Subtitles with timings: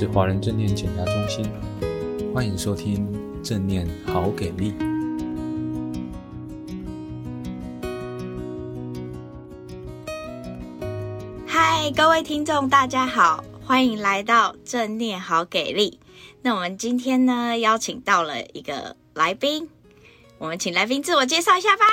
[0.00, 1.44] 是华人正念减压中心，
[2.32, 3.06] 欢迎收听
[3.44, 4.72] 正念好给力。
[11.46, 16.00] 嗨，各位听众，大家好，欢迎来到正念好给力。
[16.40, 19.68] 那我们今天呢，邀请到了一个来宾，
[20.38, 21.84] 我们请来宾自我介绍一下吧。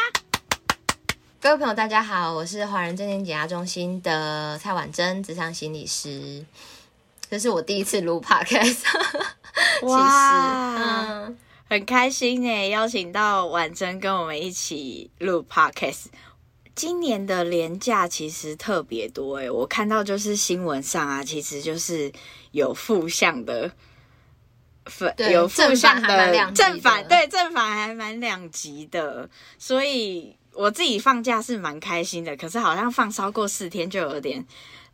[1.41, 6.45] 各位朋友，大家好，我是华人正念减压中心的蔡婉珍，职场心理师。
[7.29, 8.83] 这是我第一次录 podcast，
[9.83, 11.37] 哇，嗯，
[11.69, 16.05] 很开心呢，邀请到婉珍跟我们一起录 podcast。
[16.73, 22.11] 今年的年假其实特别多诶，我看到就是新闻上啊，其实就是
[22.51, 23.69] 有负向的，
[25.17, 26.07] 对有负向的
[26.53, 34.45] 正反，正反对正反还蛮两极的，所以我自己放假是蛮开心的，可是好像放超过四天就有点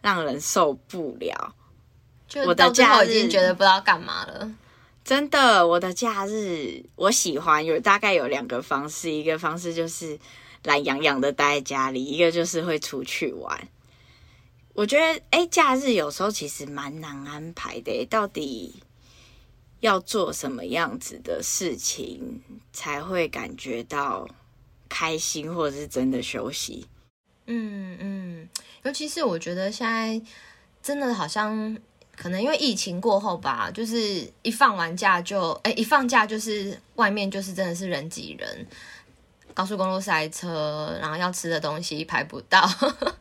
[0.01, 1.53] 让人受不了。
[2.45, 4.51] 我的假日已经觉得不知道干嘛了，
[5.05, 5.67] 真的。
[5.67, 10.17] 我的假日我喜欢有大概有两个方式，一个方式就是
[10.63, 13.67] 懒洋洋的待在家里，一个就是会出去玩。
[14.73, 18.81] 我觉得，哎，假日有时候其实蛮难安排的，到底
[19.81, 24.27] 要做什么样子的事情才会感觉到
[24.89, 26.87] 开心，或者是真的休息？
[27.45, 28.49] 嗯嗯，
[28.81, 30.19] 尤其是我觉得现在
[30.81, 31.77] 真的好像。
[32.15, 38.67] 可能因为疫情过后吧，就是一放完假就，哎，一放假就是外面就是真的是人挤人，
[39.53, 42.61] 高速公路塞车，然后要吃的东西排不到，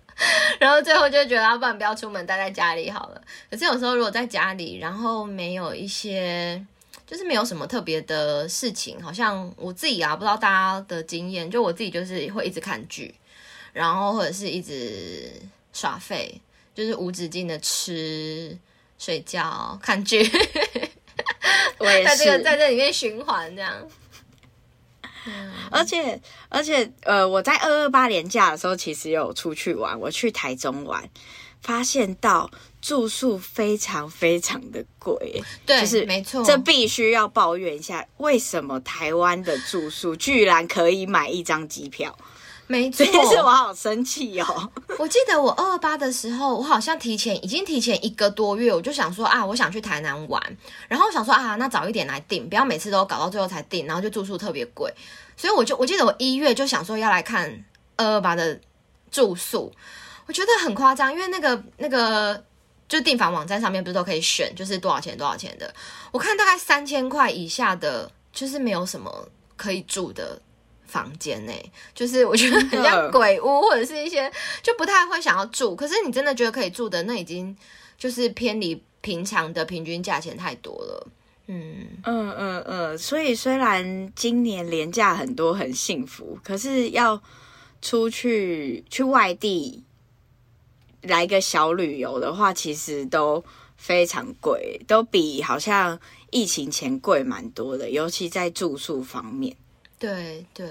[0.61, 3.23] 然后最后就觉得，要不然不要出门，待在家里好了。
[3.51, 6.63] 可是有时候如果在家里，然后没有一些，
[7.07, 13.15] 就是没有什么特别的事情，好像我自己啊，不知道大家的经验，就我自己就是会一直看剧，
[13.73, 15.33] 然后或者是一直
[15.73, 16.39] 耍废，
[16.75, 18.55] 就是无止境的吃。
[19.03, 20.23] 睡觉、看剧，
[21.79, 23.75] 我也是在这个在这里面循环这样。
[25.27, 29.99] 嗯、而且而且呃，我在二二八年假的时候，其实有出去玩。
[29.99, 31.03] 我去台中玩，
[31.61, 32.49] 发现到
[32.81, 35.43] 住宿非常非常的贵。
[35.67, 42.17] 对，就是没错，这必须要抱怨一下，为什么台湾的住宿居然可以买一张机票？
[42.73, 44.73] 没错，这件事我好生气哦！
[44.99, 50.43] 我记得我二二八的时候，我好像提前已经提前一个多月，我就想说啊，我想去台南玩，
[50.89, 54.91] 然后我想说啊，那早一点来订，不要每次都搞到最后才订，然后就住宿特别贵。
[55.37, 57.63] 所以我就我记得我一月就想说要来看
[57.97, 58.59] 二二八的
[59.11, 59.71] 住宿，
[60.27, 62.43] 我觉得很夸张，因为那个那个
[62.89, 65.75] 就订房网站上面不是都可以选，就是多少钱多少钱的，
[66.11, 69.29] 我看大概三千块以下的，就是没有什么
[69.59, 70.41] 可以住的。
[70.93, 74.31] 房间内，就是我觉得很像鬼屋，或者是一些
[74.63, 75.75] 就不太会想要住。
[75.75, 77.57] 可是你真的觉得可以住的，那已经
[77.97, 81.09] 就是偏离平常的平均价钱太多了。
[81.47, 87.21] 嗯嗯嗯嗯，所以虽然今年廉价很多很幸福，可是要
[87.81, 89.83] 出去去外地
[91.01, 93.43] 来个小旅游的话，其实都
[93.79, 95.99] 非常贵，都比好像
[96.31, 99.57] 疫情前贵蛮多的，尤其在住宿方面。
[100.03, 100.67] 对对，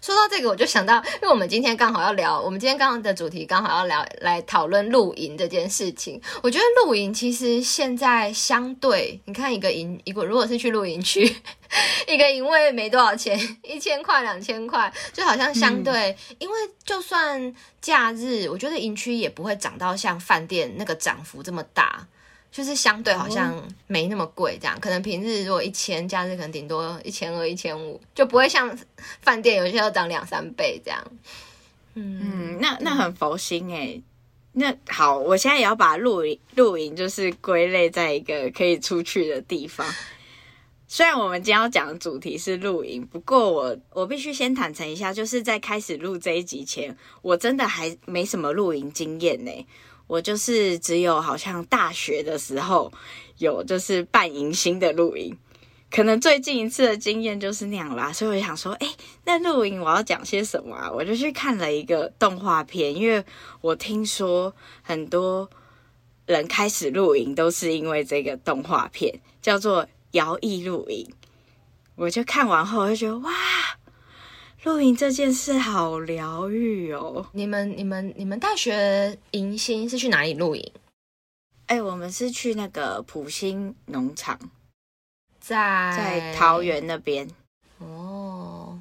[0.00, 6.22] 说到这个，我就想到，因为我们今天刚好要聊，我们今天刚刚的主题刚好要聊来讨论露营这件事情。
[6.40, 11.24] 我觉得露营其实现在相对，你看一个营一个，如果是去露营区，
[12.06, 16.54] 一个营位没多少钱，一千块两千块，就好像相对，嗯、因为
[16.84, 22.06] 就算假日，我觉得营区也不会涨到像饭店那个涨幅这么大。
[22.50, 23.54] 就是相对好像
[23.86, 24.82] 没那么贵，这样、oh.
[24.82, 28.76] 可能平日如果一千，假日可能顶多一千二、一千五，就不会像
[29.20, 31.00] 饭店有些要涨两三倍这样。
[31.94, 34.02] 嗯，嗯那那很佛心诶、欸。
[34.52, 39.86] 那好，我现在也要把露营露营就是归类在一个可以出去的地方。
[40.88, 49.64] 虽然我们今天要讲的主题是露营，不过我我必须先坦诚一下，就是在开始录这一集前，我真的还没什么露营经验呢、欸。
[50.10, 52.92] 我就是只有好像大学的时候
[53.38, 55.38] 有就是办迎新的露营，
[55.88, 58.88] 可能最近一次的经验就是那样啦，所以我想说，哎、
[59.24, 60.90] 那露营我要讲些什么啊？
[60.90, 63.24] 我就去看了一个动画片，因为
[63.60, 64.52] 我听说
[64.82, 65.48] 很多
[66.26, 71.06] 人开始露营都是因为这个动画片，叫做《摇曳露营》，
[71.94, 73.30] 我就看完后我就觉得哇。
[74.64, 77.26] 露营这件事好疗愈哦！
[77.32, 80.72] 你们、你们、你们大学迎新是去哪里露营？
[81.66, 84.38] 哎、欸，我们是去那个普兴农场，
[85.40, 87.26] 在在桃园那边。
[87.78, 88.78] 哦，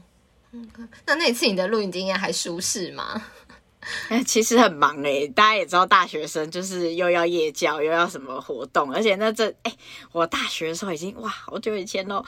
[1.06, 3.24] 那那次你的露营经验还舒适吗？
[4.28, 9.78] 其实很忙哎、欸，大家也知道，大学生就是又要夜教，又要什么活动，而且那这哎、欸，
[10.12, 12.26] 我大学的时候已经哇，好久以前喽。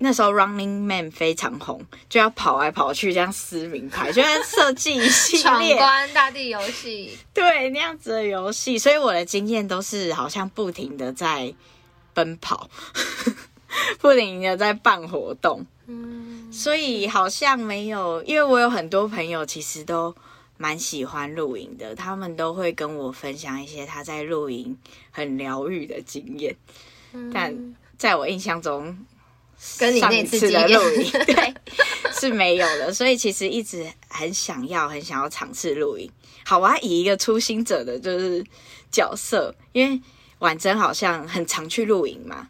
[0.00, 8.78] 那时候 Running Man 非常红，就要跑来跑去，这样撕名牌，就在设计一系列闯关大地游戏，对那样子的游戏。
[8.78, 11.52] 所以我的经验都是好像不停的在
[12.14, 12.70] 奔跑，
[13.98, 15.66] 不停的在办活动。
[15.86, 20.14] 嗯，所以好像没有，因为我有很多朋友其实都
[20.56, 24.78] 蛮喜欢露营的，他们都会跟我分享一些他在露营
[25.10, 26.54] 很疗愈的经验。
[27.12, 28.96] 嗯，但在我印象中。
[29.78, 31.54] 跟你那次的露营， 对，
[32.12, 36.10] 是没有的，所以其实一直很想要，很想要尝试露营。
[36.44, 38.44] 好，我要以一个初心者的就是
[38.90, 40.00] 角色，因为
[40.38, 42.48] 婉珍好像很常去露营嘛。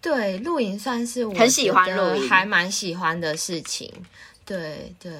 [0.00, 3.92] 对，露营算是我很喜欢露营，还蛮喜欢的事情。
[4.44, 5.12] 对对，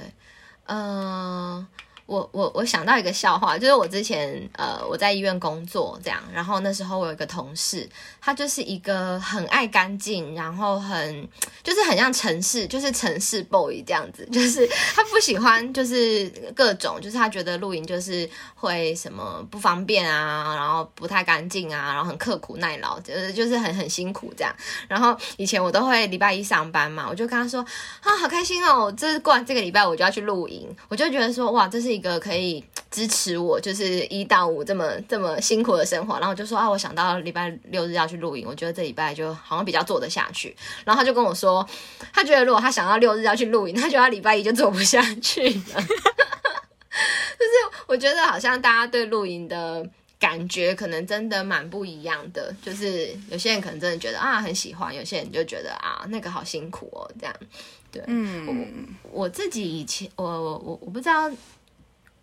[0.67, 1.69] 嗯、呃。
[2.09, 7.87] 我我我想到一个笑话，就是我之前呃我在医院工作这样，然后那时候我有一个同事，
[8.19, 11.29] 他就是一个很爱干净，然后很
[11.63, 16.27] 就是很像城市，就是城市 boy 这样子，就是他不喜欢就是
[16.57, 24.57] 各种，就是他觉得露营就是会什么不方便啊，然后不太干净啊，然后很刻苦耐劳，就是就是很很辛苦这样。
[24.89, 27.61] 然后以前我都会礼拜一上班嘛，我就跟他说
[28.01, 32.01] 啊好开心哦，这是过完这个礼拜我就要去露营，我就觉得说哇这是一。
[32.01, 40.57] 个可以支持我，就是一到五这么这么辛苦的生活，然后我就说啊，我想到礼拜六日要去露营，我觉得这礼拜就好像比较做得下去。
[40.85, 41.69] 然后他就跟我说，
[42.13, 45.51] 他觉得如果他想到六日要去露营，他觉得他礼拜一就做不下去了。
[47.37, 47.53] 就是
[47.89, 49.85] 我觉得好像大家对露营的
[50.21, 57.35] 感觉可能真的蛮不一样的，就是有些人可能真的觉得啊很喜欢，有些人就觉得啊那个好辛苦哦，这样。
[57.91, 61.29] 对，嗯，我我自己以前我我我我不知道。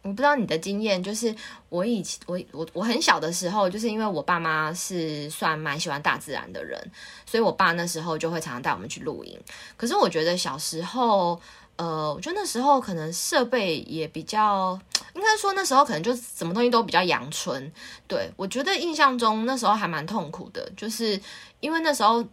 [0.06, 1.36] 我不知道你的经验，就是
[1.68, 6.80] 我以前我我我很小的时候，就是因为我爸妈是算蛮喜欢大自然的人，
[7.26, 9.36] 所以我爸那时候就会常常带我们去露营。
[9.76, 11.42] 可是我觉得小时候，
[11.78, 14.80] 呃，我觉得那时候可能设备也比较，
[15.16, 17.72] 应该说那时候可能就什么东西都比较阳春。
[18.08, 21.20] 对，我觉得印象中那时候还蛮痛苦的，就是
[21.62, 22.24] 因为那时候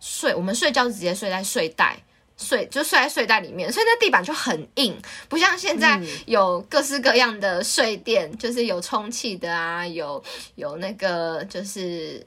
[0.00, 2.02] 睡我们睡觉直接睡在睡袋。
[2.38, 4.96] 睡就睡在睡袋里面，所以那地板就很硬，
[5.28, 10.22] 不像现在有各式各样的睡垫，嗯、就是有充气的啊，有
[10.54, 12.24] 有那个就是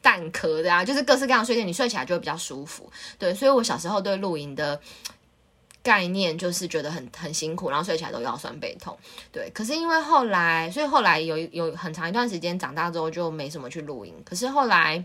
[0.00, 2.90] 蛋壳的啊，就是各式各样的睡垫，你睡起来就会比较舒服。
[3.18, 4.80] 对，所以我小时候对露营的
[5.82, 8.98] 概念就是觉得很很辛苦，然后睡起来都腰酸背痛。
[9.30, 14.14] 对，可是因为后来，所以后来有有很长一段时间长大之后就没什么去露营。
[14.24, 15.04] 可是后来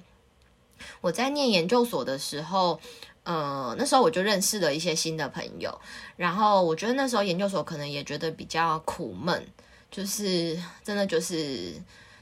[1.02, 2.80] 我在念研究所的时候。
[3.26, 5.82] 呃，那时候我就认识了一些新的朋友，
[6.16, 9.48] 然后我觉得那时候研究所可能也觉得比较苦闷，
[9.90, 11.74] 就是真的就是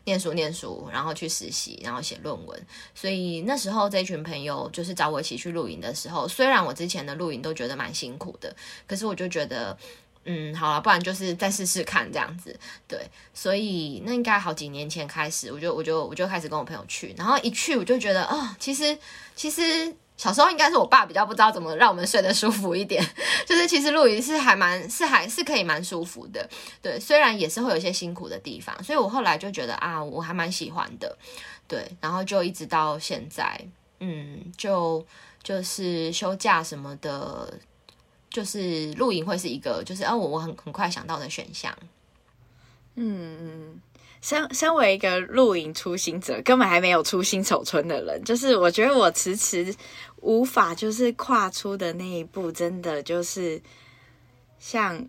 [0.05, 2.65] 念书念书，然后去实习，然后写论文。
[2.95, 8.55] 所以那时候这一群朋友就是找我一起去露营的时候，虽然我之前的露营都觉得蛮辛苦的，
[8.87, 9.77] 可是我就觉得，
[10.23, 12.57] 嗯，好了，不然就是再试试看这样子。
[12.87, 18.97] 对，所以那应该好几年前开始，我就我就我就开始跟我朋友去，然后一去我就觉得，哦，其实
[19.35, 19.93] 其实。
[20.15, 23.03] 小时候应该是我爸比较不知道怎么让我们睡得舒服一点，
[23.45, 26.47] 就是其实露营是还蛮是还是可以蛮舒服的，
[26.81, 31.17] 对，虽然也是会有一些辛苦的地方，所以我后来就觉得啊，我还蛮喜欢的，
[31.67, 33.59] 对，然后就一直到现在，
[33.99, 35.05] 嗯，就
[35.41, 37.51] 就是休假什么的，
[38.29, 41.75] 就是露营会是一个就是啊我我很很快想到的选项，
[42.95, 43.81] 嗯嗯。
[44.23, 49.75] 身身为一个露营初心者，根本还没有出新手村的人，就是我觉得我迟迟
[50.21, 53.61] 无法就是跨出的那一步，真的就是
[54.57, 55.05] 像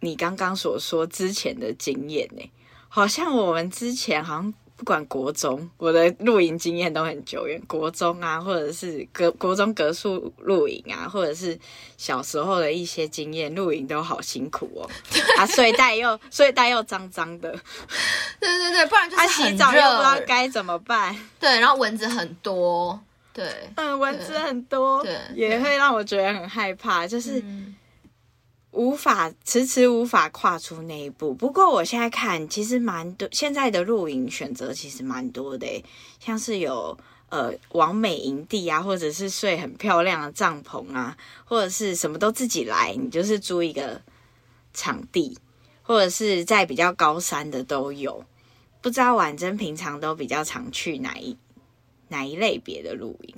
[0.00, 2.50] 你刚刚所说之前的经验呢，
[2.88, 4.52] 好像我们之前好像。
[4.78, 7.60] 不管国中，我的露营经验都很久远。
[7.66, 11.58] 国中啊，或者是隔国中隔宿露营啊，或者是
[11.96, 14.88] 小时候的一些经验，露营都好辛苦哦。
[15.36, 17.50] 啊，睡袋又睡袋又脏脏的，
[18.38, 21.14] 对对对，不然就是洗澡又不知道该怎么办。
[21.40, 22.98] 对，然后蚊子很多，
[23.32, 23.44] 对，
[23.74, 27.40] 嗯，蚊子很多，对，也会让我觉得很害怕，就是。
[27.40, 27.74] 嗯
[28.70, 31.34] 无法迟迟无法跨出那一步。
[31.34, 35.82] 不过我现在看，其实蛮多现在的露营选择其实蛮多的，
[36.20, 36.96] 像是有
[37.30, 44.00] 呃完美营地啊，或者是睡很漂亮的帐篷啊，或者是什么都自己来，你就是租一个
[44.74, 45.38] 场地，
[45.82, 48.22] 或者是在比较高山的都有。
[48.82, 51.36] 不知道婉珍平常都比较常去哪一
[52.08, 53.34] 哪一类别的露营？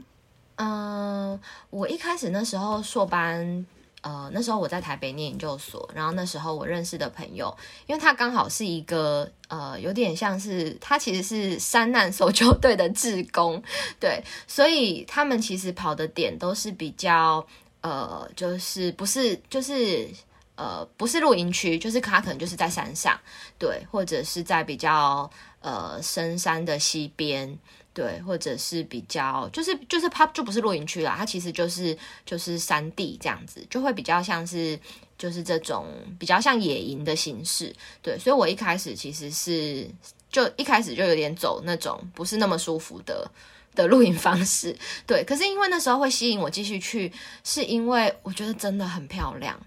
[0.57, 3.65] 嗯，我一开始那时候硕班。
[4.03, 7.55] 呃，那时候我在台北念研究所，然后那时候我认识的朋友，
[7.87, 13.63] 因为他刚好是一个呃，有点像是他其实是山难搜救队的志工，
[13.99, 17.47] 对，所以他们其实跑的点都是比较
[17.83, 20.09] 呃，就是不是就是
[20.55, 23.19] 呃，不是露营区，就是他可能就是在山上，
[23.59, 25.31] 对，或者是在比较
[25.61, 27.59] 呃深山的溪边。
[27.93, 34.79] 对，或者是比较，就是就是它就不是露营区啦，它其实就是就是山地这样子，就会比较像是
[35.19, 37.75] 就是这种比较像野营的形式。
[38.01, 39.91] 对，所以我一开始其实是
[40.31, 43.29] 就一开始就有点走那种不是那么舒服的
[43.75, 44.75] 的露营方式。
[45.05, 49.61] 对，可是因为那时候会吸引我继续去，是因为我觉得真的很漂亮，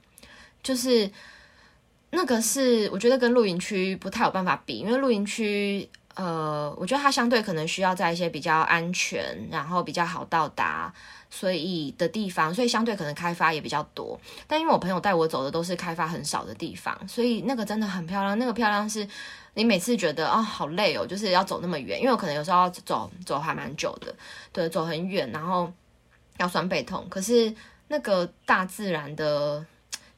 [0.64, 1.12] 就是
[2.12, 5.90] 那个是我觉得跟露营区不太有办法比，因为露营区。
[6.16, 10.94] 呃，我觉得它相对可能需要在一些比较安全，然后比较好到达，
[11.30, 14.20] 所以的地方，所以相对可能开发也比较多。
[14.46, 18.38] 但因为我朋友带我走的都是开发很少的地方，所以那个真的很漂亮。
[18.38, 19.08] 那个漂亮是
[19.56, 24.14] 你每次觉得啊、好累哦，就是要走那么远，因为我可能有时候要走走还蛮久的，
[24.52, 25.72] 对，走很远，然后
[26.38, 27.08] 要酸背痛。
[27.10, 27.52] 可是
[27.88, 29.66] 那个大自然的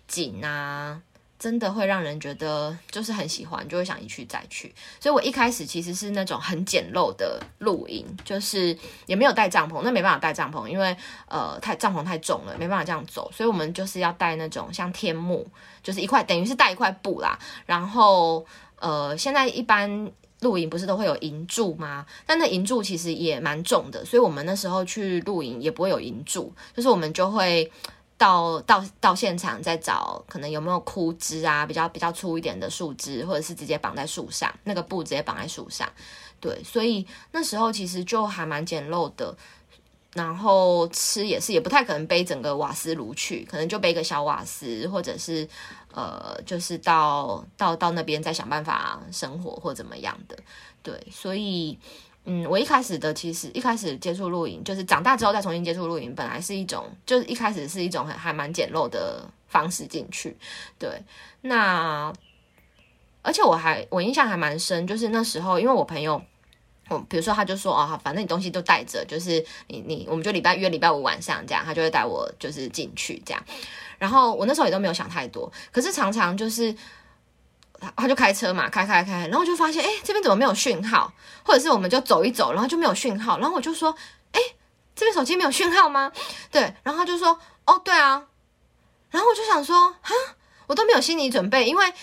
[0.07, 1.01] 景啊。
[1.45, 4.73] 真的会让人觉得就是很喜欢，就会想一去再去。
[4.99, 8.75] 所以我一开始其实是那种很简陋的露营，就是
[9.05, 10.97] 也没有带帐篷，那没办法带帐篷，因为
[11.27, 13.31] 呃太帐篷太重了，没办法这样走。
[13.31, 15.47] 所以我们就是要带那种像天幕，
[15.83, 17.37] 就是一块等于是带一块布啦。
[17.67, 18.43] 然后
[18.79, 22.07] 呃现在一般露营不是都会有营柱吗？
[22.25, 27.71] 但那营柱其实也蛮重的，所以我们那时候去露营也不会有营柱，就是我们就会。
[28.17, 35.91] 到到到现场再找，可能有没有枯枝啊，比较比较粗一点的树枝，或者是直接绑在树上，那个布直接绑在树上。
[36.39, 39.35] 对，所以那时候其实就还蛮简陋的。
[40.13, 45.45] 然后吃也是，也不太可能背整个瓦斯炉去，可能就背个小瓦斯，或者是
[45.91, 50.37] 呃，就是到到到那边再想办法生活或怎么样的。
[50.81, 51.77] 对，所以。
[52.27, 60.35] 嗯，我一开始的其实一开始接触露营，就是长大之后再重新接触露营，本来是一种，就是一开始是一种很还蛮简陋的方式进去。
[60.79, 61.03] 对，
[61.41, 62.11] 那
[63.21, 66.19] 而且我还我印象还蛮深，就是那时候因为我朋友，
[66.89, 73.43] 我比如说他就说哦，反正你东西都带着，就是你你我们就礼拜约礼拜五晚上这样，他就会带我就是进去这样。
[73.99, 76.75] 然后我那时候也都没有想太多，可是常常就是。
[77.95, 81.13] 他就开车嘛，开开开，然后就发现，哎，这边怎么没有讯号？
[81.43, 83.39] 或者是我们就走一走，然后就没有讯号。
[83.39, 83.95] 然后我就说，
[84.31, 84.41] 哎，
[84.95, 86.11] 这边手机没有讯号吗？
[86.51, 88.25] 对，然后他就说，哦，对啊。
[89.11, 90.13] 然后我就想说，哈，
[90.67, 91.93] 我都没有心理准备，因为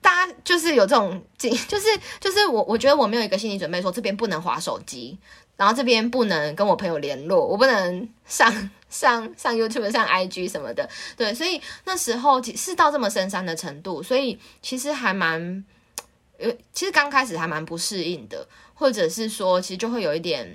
[0.00, 5.18] 大家就是有这种，就是就是我我觉得我没有一个心理准备，说这边不能划手机，
[5.56, 8.70] 然后这边不能跟我朋友联络，我不能上。
[8.90, 15.64] 上上 YouTube、上 IG 什么的，对，所以那时候是到这么深山的程度，所以其实还蛮，
[16.38, 20.46] 呃，其实刚开始还蛮不适应的，或者是说，其实就会有一点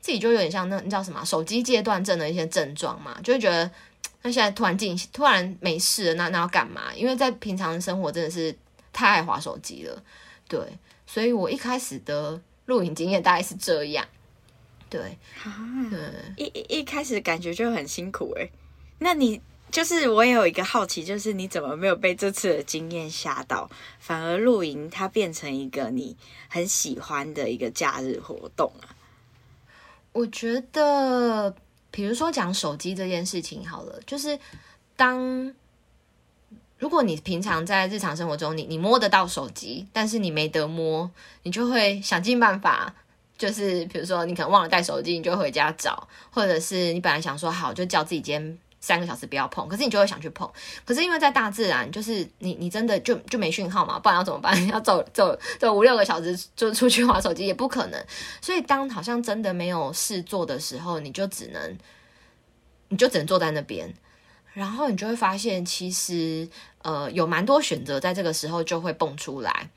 [0.00, 3.70] 自己就有点像那，你知道什么手机戒断症的一些症状嘛，就会觉得
[4.22, 6.94] 那现在突然静，突然没事，那那要干嘛？
[6.94, 8.56] 因为在平常生活真的是
[8.92, 10.02] 太爱滑手机了，
[10.48, 10.58] 对，
[11.06, 14.06] 所以我一开始的录影经验大概是这样。
[14.92, 15.18] 对，
[15.88, 15.98] 对，
[16.36, 18.46] 一一一开始感觉就很辛苦哎。
[18.98, 26.14] 那你就是我也有一个好奇，就是你怎么没有被这次的经验吓到，反而露营它变成一个你
[26.48, 28.92] 很喜欢的一个假日活动啊？
[30.12, 31.56] 我觉得，
[31.90, 34.38] 比如说讲手机这件事情好了，就是
[34.94, 35.54] 当
[36.76, 41.10] 如果你平常在日常生活中，你你摸得到手机，但是你没得摸，
[41.44, 42.94] 你就会想尽办法。
[43.42, 50.48] 就是比如说，你可能忘了带手机，你就回家找；或者是你本来想说好，就叫自己今天三个小时不要碰，可是你就会想去碰。
[50.84, 54.54] 可是因为在大自然，就是你你真的就就没讯号嘛，不然要怎么办？
[54.68, 58.00] 要走走走五六个小时就出去玩手机也不可能。
[58.40, 61.76] 所以当好像真的没有事做的时候，你就只能
[62.90, 63.92] 你就只能坐在那边，
[64.52, 66.48] 然后你就会发现，其实
[66.82, 69.68] 呃有蛮多选择在这个时候就会蹦出来，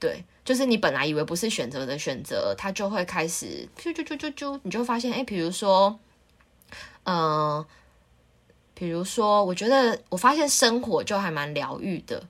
[0.00, 0.24] 对。
[0.42, 5.96] 就是你本来以为不是选择的选择，它就会开始啾啾啾啾啾，你就发现，哎，比如说，
[7.04, 7.64] 嗯、
[8.74, 12.20] 比如说，我觉得我发现生活就还蛮疗愈的，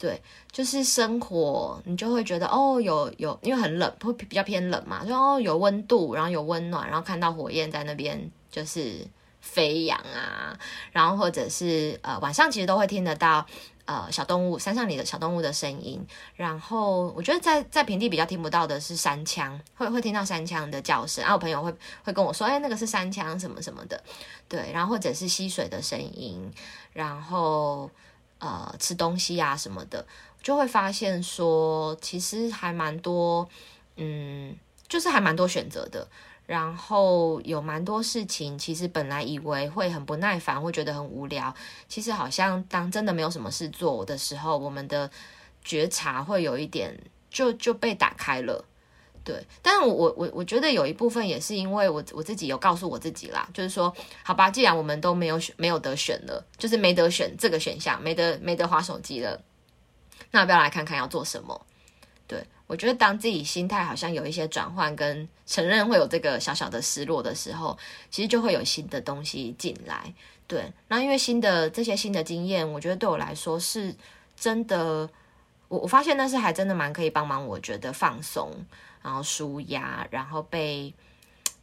[0.00, 9.06] 对，就是生活，你就会觉得哦，有有，因为很冷，会比较偏冷嘛，就哦有温度，然后有温暖，然后看到火焰在那边就是
[9.40, 10.58] 飞扬啊，
[10.92, 13.46] 然后或者是呃晚上其实都会听得到
[13.86, 16.06] 呃小动物山上里的小动物的声音，
[16.36, 24.02] 然后我觉得在在平地比较听不到的是山羌，会会听到山羌的叫声，然后我朋友会会跟我说，哎，那个是山羌什么什么的，
[24.48, 26.52] 对，然后或者是溪水的声音，
[26.92, 27.90] 然后
[28.38, 30.06] 呃吃东西啊什么的，
[30.42, 33.48] 就会发现说其实还蛮多，
[33.96, 34.54] 嗯，
[34.86, 36.06] 就是还蛮多选择的。
[36.50, 41.54] 然后有蛮多事情，其实本来以为会很不耐烦，会觉得很无聊。
[41.88, 45.08] 其实好像当真的没有什么事做的时候，我们的
[45.62, 46.98] 觉察会有一点
[47.30, 48.64] 就就被打开了。
[49.22, 59.40] 对，但是我我我我觉得有一部分也是因为我我自己有告诉我自己啦，就是说，好吧，既然我们都没有选没有得选了，就是没得选这个选项，没得没得划手机了，
[60.32, 61.64] 那要不要来看看要做什么？
[62.70, 67.76] 我觉得，当自己心态好像有一些转换，跟承认会有这个小小的失落的时候，
[68.12, 70.14] 其实就会有新的东西进来。
[70.46, 73.92] 对，那因为新的这些新的经验，我觉得对我来说是
[74.36, 75.10] 真的，
[75.66, 78.52] 我我发现那是还真的蛮可以帮忙，我觉得放松，
[79.02, 80.94] 然后舒压，然后被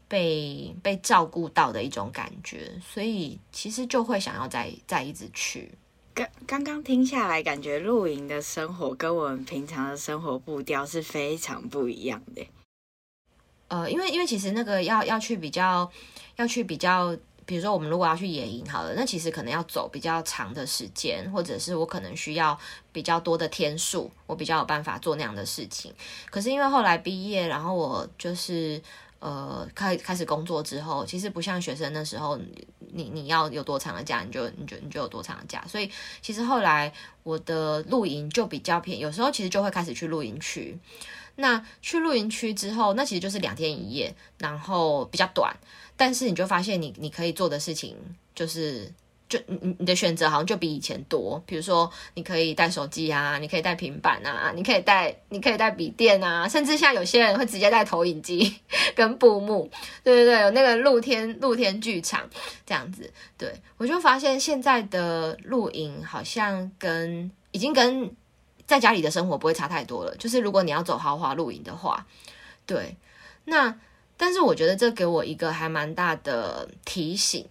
[0.09, 5.71] 被被照顾到的一种感觉，所以其实就会想要再再一直去。
[6.17, 12.43] 刚刚刚听下来，感觉露营的生活跟我们平常的生活步调是非常不一样的。
[13.67, 15.87] 呃，因为因为其实那个要要去比较，
[16.37, 22.57] 要去比较，比如说我们如果要去野营好了，那其实可能要走比较长的时间，或者是我可能需要
[22.91, 25.93] 比较多的天数，我比较有办法做那样的事情。
[26.31, 28.81] 可是因为后来毕业，然后我就是。
[29.19, 32.37] 呃，开开始工作之后，其实不像学生那时候，
[32.93, 35.65] 你你要有多长的假，你就你就你就有多长的假。
[35.67, 35.89] 所以
[36.21, 36.93] 其实后来
[37.23, 40.77] 我的露营就比较偏，有时候其实就会开始去露营区。
[41.35, 45.55] 那去露营区之后，那其实就是两天一夜，然后比较短，
[45.95, 47.95] 但是你就发现你你可以做的事情
[48.35, 48.91] 就是。
[49.29, 58.55] 就你你的选择好像就比以前多，比如说你可以带手机啊，你可以带平板啊，你可以带你可以带笔电啊，甚至像有些人会直接带投影机
[58.95, 59.69] 跟布幕，
[60.01, 62.21] 对对对，有那个露天露天剧场
[62.65, 68.09] 这样子，对，我就发现现在的露营好像跟已经跟
[68.65, 72.05] 在家里的生活不会差太多了，就是如果你要走豪华露营的话，
[72.65, 72.95] 对，
[73.43, 73.77] 那
[74.15, 77.45] 但是我觉得这给我一个还蛮大的提醒，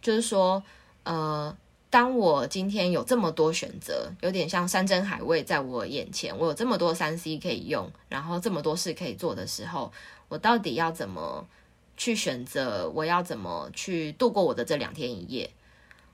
[0.00, 0.62] 就是说。
[1.08, 1.56] 呃，
[1.88, 9.90] 当我今天有这么多选择，有点像山珍海味在我眼前，我有这么多三 C 可以用，然后这么多事可以做的时候，
[10.28, 11.48] 我到底要怎么
[11.96, 12.86] 去选择？
[12.90, 15.50] 我要怎么去度过我的这两天一夜，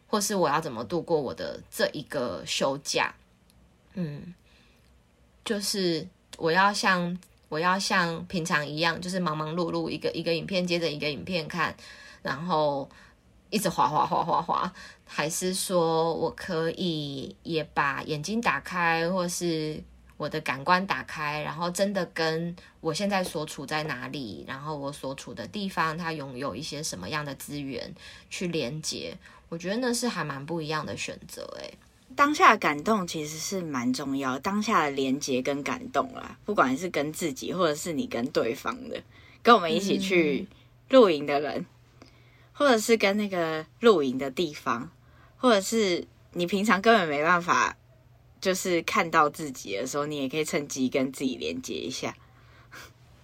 [0.06, 3.12] 或是我要怎么度过我的这一个休假？
[3.94, 4.32] 嗯，
[5.44, 11.74] 就是我要像我要像平常一样，就是忙忙碌碌，一个一个影片接着一个影片看，
[12.22, 12.88] 然后。
[13.54, 14.72] 一直滑滑滑滑滑，
[15.06, 19.80] 还是说我可以也把眼睛打开，或是
[20.16, 27.94] 我的感官打开，然后真的跟我现在所处在哪里，然后我所处的地方，它拥有一些什么样的资源
[28.28, 29.16] 去连接？
[29.48, 31.42] 我觉得那是还蛮不一样的选择。
[31.60, 31.78] 诶，
[32.16, 39.00] 当下的感动其实是蛮重要，当下的连接跟感动啦，不管是跟自己，或者是你跟对方的，
[39.44, 40.48] 跟我们一起去
[40.88, 41.58] 露营的人。
[41.58, 41.66] 嗯
[42.56, 44.88] 或者是跟那个露营的地方，
[45.36, 47.76] 或者是你平常根本没办法，
[48.40, 52.14] 就是看到自己的时候，你也可以趁机跟自己连接一下。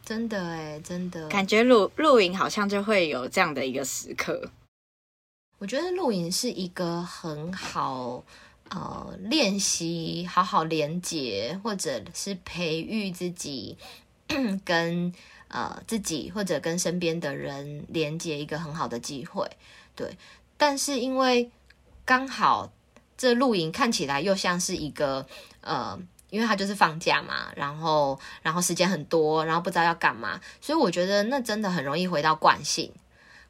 [0.04, 4.50] 真的诶，真的感觉露露营好像就会有这样的一个时刻。
[5.58, 8.24] 我觉得露营是一个很好
[8.70, 13.78] 呃练习好好连接，或者是培育自己
[14.64, 15.14] 跟。
[15.50, 19.50] 呃，自己或者跟身边的人连接一个很好的机会，
[19.94, 20.16] 对。
[20.56, 21.50] 但是因为
[22.04, 22.70] 刚好
[23.16, 25.26] 这露营看起来又像是一个
[25.60, 25.98] 呃，
[26.30, 32.92] 因为他就是放假嘛，然后然后时间很多，然后不知道要干嘛，所以我觉得那真的很容易回到惯性。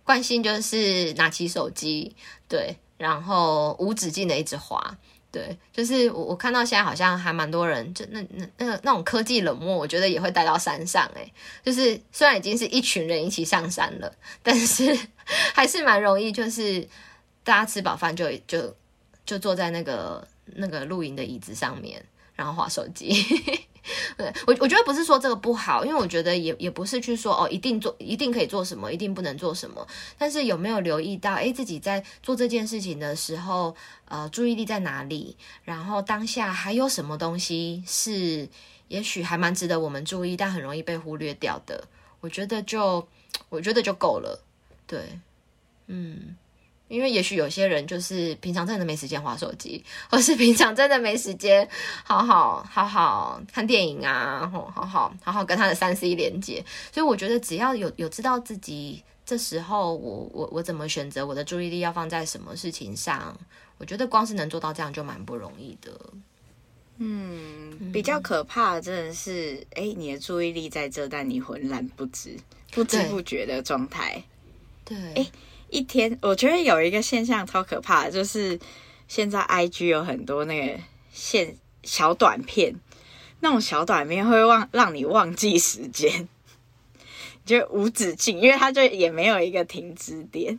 [0.03, 2.17] 惯性就是拿起手机，
[2.49, 4.97] 对，然后无止境的一直滑。
[5.33, 11.33] 对，就是我我看到现在好像还蛮多人，就那那那个那种科技冷漠，我觉得也会带到山上诶。
[11.65, 14.13] 就是虽然已经是一群人一起上山了，
[14.43, 14.99] 但是
[15.55, 16.87] 还是蛮容易，就是
[17.45, 18.75] 大家吃饱饭就就
[19.25, 23.11] 就坐在那个那个露营的椅子上面，然后划手机。
[24.17, 29.87] 对，我我觉得不是说这个不好，因为我觉得也也不是去说哦，一定做一定可以做什么，一定不能做什么。
[30.19, 35.37] 但是有没有留意到，诶，自己在做这件事情的时候，呃，注意力在哪里？
[35.65, 38.49] 然后当下还有什么东西是
[38.89, 41.85] 也许还蛮值得我们注意，但很容易被忽略掉的？
[42.21, 43.09] 我觉得就
[43.49, 44.45] 我觉得就够了。
[44.87, 45.19] 对，
[45.87, 46.37] 嗯，
[46.91, 51.67] 因为也许有些人就是平常真的没时间滑手机，或是平常真的没时间
[52.03, 54.85] 好好好好看电影啊，好好
[55.23, 56.65] 好好跟他的三 C 连接。
[56.93, 63.39] 所以我觉得只要有有知道自己这时候我我我怎么选择，我的注意力要放在什么事情上，
[63.79, 65.93] 我觉得光是能做到这样就蛮不容易的。
[67.03, 72.37] 嗯，比较可怕的真的是，哎、嗯，你的注意力在这，但你浑然不知、
[72.73, 74.23] 不知不觉的状态。
[74.85, 75.27] 对，哎，
[75.71, 78.59] 一天，我觉得有一个现象超可怕的，就是
[79.09, 80.81] 现在 IG 有很多那个
[81.13, 82.75] 现小短片，
[83.41, 86.29] 那种小短片会忘让你忘记时间，
[87.47, 90.59] 就无止境，因为它就也没有一个停止点，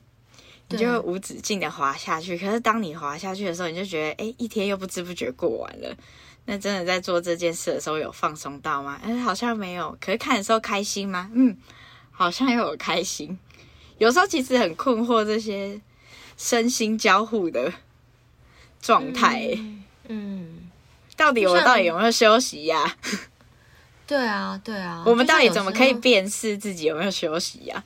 [0.69, 2.37] 你就会无止境的滑下去。
[2.37, 5.95] 可是当你滑下去的时候，你就觉得，哎，一天又不知不觉过完了。
[6.45, 8.99] 那真的在做这件事的时候有放松到吗？
[9.03, 9.95] 哎，好像没有。
[10.01, 11.29] 可是看的时候开心吗？
[11.35, 11.55] 嗯，
[12.09, 13.37] 好像又有开心。
[14.01, 15.79] 有时候其实很困惑这些
[16.35, 17.71] 身心交互的
[18.81, 19.51] 状态。
[19.55, 20.69] 嗯，嗯，
[21.15, 22.81] 到底我到底有没有休息呀？
[22.81, 22.97] 啊？
[24.07, 25.03] 对啊，对啊。
[25.05, 27.83] 我们到底怎么可以辨识自己有没有休息呀？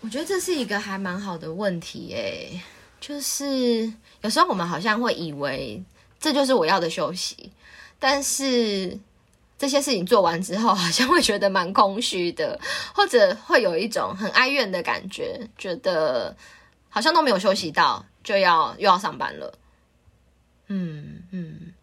[0.00, 2.60] 我觉得这是一个还蛮好的问题诶。
[3.00, 3.92] 就是
[4.22, 5.80] 有时候我们好像会以为。
[6.18, 7.50] 这就是我要的休息，
[7.98, 8.98] 但是
[9.60, 12.58] 这些事情做完之后， 好像会觉得蛮空虚的，
[12.94, 16.34] 或者会有一种很哀怨的感觉，觉得
[16.88, 19.58] 好像都没有休息到，就要又要上班了。
[20.68, 21.74] 嗯嗯，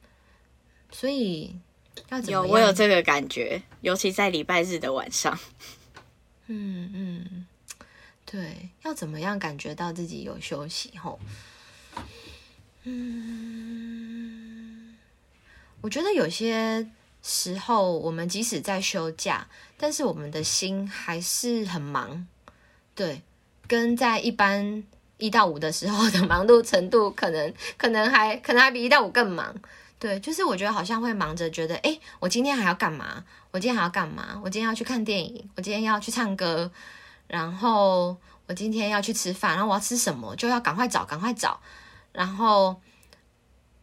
[0.91, 1.55] 所以
[2.09, 2.47] 要怎么样？
[2.47, 5.37] 有，我有这个感觉，尤其在礼拜日的晚上。
[6.47, 7.45] 嗯嗯，
[8.25, 10.97] 对，要怎么样感觉到自己有休息？
[10.97, 11.19] 吼，
[12.85, 13.67] 嗯。
[15.81, 16.89] 我觉得有些
[17.29, 19.45] 时候，我们即使在休假，
[19.77, 22.25] 但是我们的心还是很忙，
[22.95, 23.21] 对，
[23.67, 24.81] 跟在一般
[25.17, 29.53] 一到五的时候的忙碌程度，可能可能还可能还比一到五更忙，
[29.99, 33.25] 对，就是我觉得好像会忙着，觉得诶，我今天还要干嘛？
[33.51, 34.39] 我今天还要干嘛？
[34.41, 36.71] 我今天要去看电影，我今天要去唱歌，
[37.27, 41.59] 然后我今天要去吃饭，然后我要吃什么，就要赶快找，赶快找，
[42.13, 42.79] 然后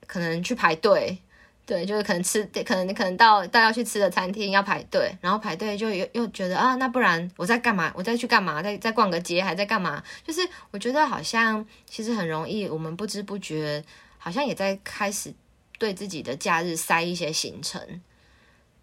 [0.06, 1.18] 可能去排队。
[1.66, 7.90] 对，就是可能吃，可能可能到到要去吃的餐厅要排队，然后排队就又又觉得啊，那不然我在干嘛？
[7.96, 8.62] 我再去干嘛？
[8.62, 10.04] 再再逛个街，还在干嘛？
[10.26, 13.82] 就是我觉得好像其实很容易，我们不知不觉
[14.18, 15.32] 好像也在开始
[15.78, 17.80] 对自己的假日塞一些行程，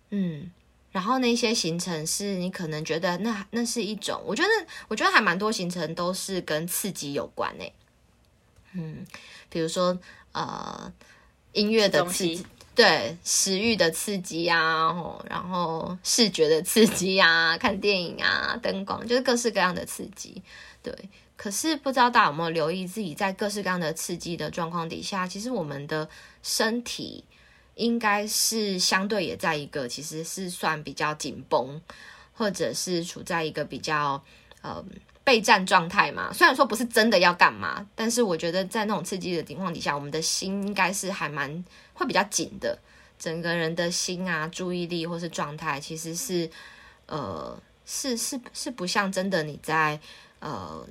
[0.10, 0.52] 嗯，
[0.92, 4.50] 然后那些行程是你可能觉得那那是一种，我觉得
[4.88, 7.72] 我觉得还蛮多行程都是跟刺激有关诶，
[8.74, 9.06] 嗯，
[9.50, 9.96] 比如说
[10.32, 10.92] 呃
[11.54, 12.44] 音乐的刺激。
[12.74, 14.96] 对，食欲的刺激啊，
[15.30, 20.42] 然后视觉的刺激啊， 看电影啊，灯光就是各式各样的刺激。
[20.82, 20.94] 对，
[21.36, 26.08] 可是不知道大家有没有留意，自己在各式各样的刺激的状况底下，其实我们的
[26.42, 27.26] 身体
[27.76, 31.80] 应该是相对也在一个其实是算比较紧绷，
[32.34, 34.24] 或者是处在一个比较
[34.62, 34.84] 呃
[35.26, 36.32] 备战状态嘛。
[36.32, 41.64] 虽然说不是真的要干嘛，但是我觉得在那种刺激的情况底下，我们的心应该是还蛮。
[42.02, 42.78] 会比较紧的，
[43.20, 46.50] 整个人的心啊、注意力或是状态，其实是，
[47.06, 50.00] 呃，是是是不像真的你在
[50.40, 50.84] 呃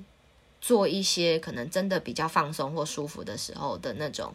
[0.61, 4.33] 做一些可能真的比较放松或舒服的时候的那种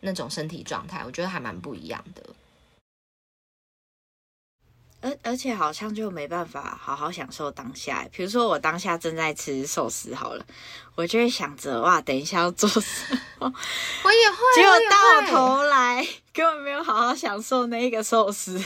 [0.00, 2.22] 那种身体状态，我觉得还蛮不一样的。
[5.04, 8.06] 而而且好像就没办法好好享受当下。
[8.10, 10.42] 比如说我当下正在吃寿司，好了，
[10.94, 13.52] 我就会想着哇，等一下要做什么。
[14.02, 18.58] 我也会，结果到头来 根本没有好好享受那一个寿司。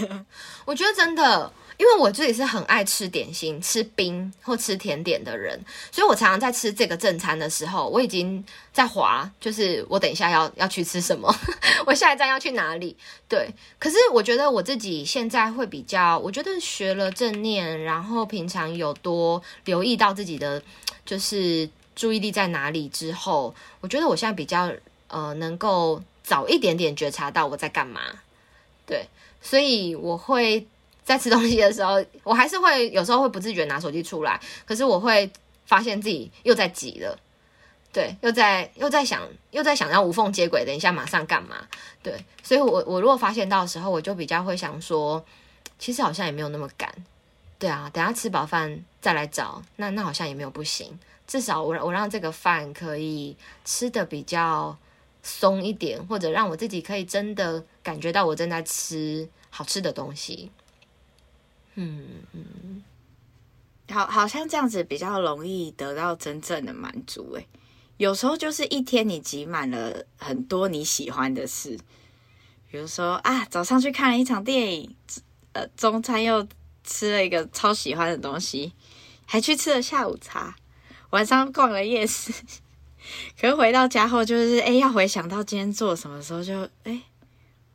[0.64, 1.52] 我觉得真的。
[1.78, 5.58] 因为我自己是很爱吃点心、吃冰或吃甜点的人，
[5.92, 11.32] 所以我常常在吃这个正餐的时候，我已经在划，就是我等一下要要去吃什么，
[11.86, 12.96] 我下一站要去哪里？
[13.28, 13.48] 对。
[13.78, 20.60] 可是我觉得我自己现在会比较，我觉得学了正念，然后平常有多留意到自己的
[21.06, 24.68] 就是注意力在哪里之后，我觉得我现在比较
[25.06, 28.00] 呃能够早一点点觉察到我在干嘛。
[28.84, 29.06] 对，
[29.40, 30.66] 所以我会。
[31.08, 35.30] 在吃东西的时候，我还是会有时候会不自觉拿手机出来，可是我会
[35.64, 37.18] 发现自己又在挤了，
[37.90, 41.66] 对，又在又在想又在想要无缝接轨，等一下马上干嘛？
[42.02, 45.24] 对，所以我我如果发现到的时候，我就比较会想说，
[45.78, 46.94] 其实好像也没有那么赶，
[47.58, 54.76] 对啊，等下吃饱饭再来找，那那好像也没有不行，至少我我让这个饭可以吃得比较
[55.22, 60.50] 松一点，或者让我自己可以真的感觉到我正在吃好吃的东西。
[61.80, 62.82] 嗯嗯，
[63.88, 67.34] 好，好像这样子比较容易得到真正的满足。
[67.34, 67.46] 诶，
[67.98, 71.78] 有时候就是一天你挤满了很多你喜欢的事，
[72.68, 74.96] 比如说啊，早上去看了一场电影，
[75.52, 76.44] 呃，中餐又
[76.82, 78.72] 吃了一个超喜欢的东西，
[79.24, 80.56] 还去吃了下午茶，
[81.10, 82.32] 晚上逛了夜市。
[83.40, 87.02] 可是回到家后，就是哎，要回想到今天做什么时候就哎，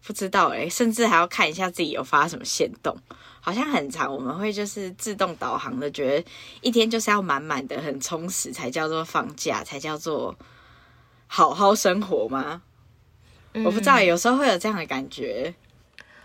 [0.05, 2.97] 不知道哎，甚至还要看一下自己有发什么限动。
[3.45, 6.25] 好像很长，我们会就是自动导航的，觉得
[6.61, 10.33] 一天就是要满满的、很充实才叫做放假，才叫做
[11.27, 12.61] 好好生活吗？
[13.51, 15.53] 嗯，我不知道，有时候会有这样的感觉。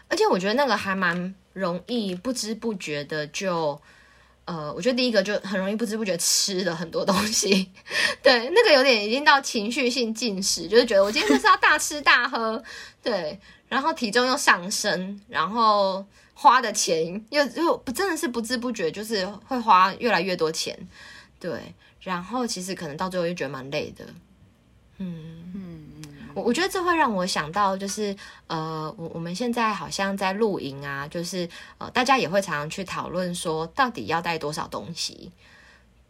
[0.06, 3.80] 而且我觉得那个还蛮容易，不知不觉的就，
[4.44, 7.68] 呃，我觉得第一个就很容易不知不觉吃了很多东西，
[8.22, 12.62] 对，那个有点已经到情绪性进食，就是觉得我今天就是要大吃大喝，
[13.02, 16.06] 对，然后体重又上升，然后。
[16.40, 20.78] 花的钱又又不真的是不知不觉，就是会花越来越多钱，
[21.40, 24.04] 对，然后其实可能到最后又觉得蛮累的，
[24.98, 25.50] 嗯。
[25.52, 28.14] 嗯，我我觉得这会让我想到，就是
[28.46, 31.48] 呃，我我们现在好像在露营啊，就是
[31.78, 35.32] 呃，大家也会常常去讨论说，到底要带多少东西，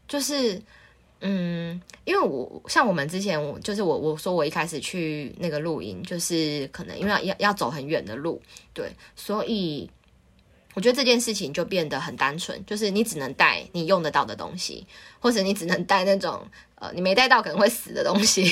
[0.06, 0.60] 就是
[1.22, 8.42] 嗯，因为我像我们之前，我就是我我说我一开始去那个露营，就是可能因为要要要走很远的路，
[8.74, 9.88] 对，所以。
[10.78, 14.86] 我觉得这件事情就变得很单纯，就是你只能带你用得到的东西，
[15.18, 16.40] 或者你只能带那种
[16.76, 18.44] 呃你没带到可能会死的东西，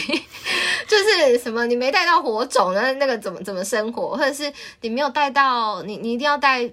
[0.88, 6.68] 就是什么你没带到火种，那那个怎么怎么生活，或者是你没有带到你你一定要带，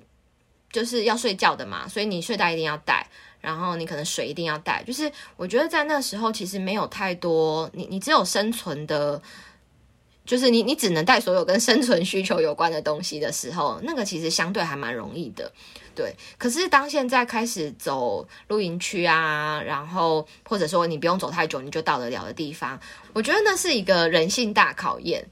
[0.71, 3.07] 就是要睡觉的嘛，所以你睡袋一定要带，
[3.39, 9.21] 然后你可能水一定要带，就是我觉得在那时候其实没有太多，你你只有生存的。
[10.25, 15.51] 就是你，你只能带所有跟生存需求有关的东西的时候，那个其实相对还蛮容易的，
[15.93, 16.15] 对。
[16.37, 22.79] 可是当现在开始走露营区啊，然后或者说你不用走太久你就到得了的地方，
[23.11, 25.27] 我觉得那是一个人性大考验。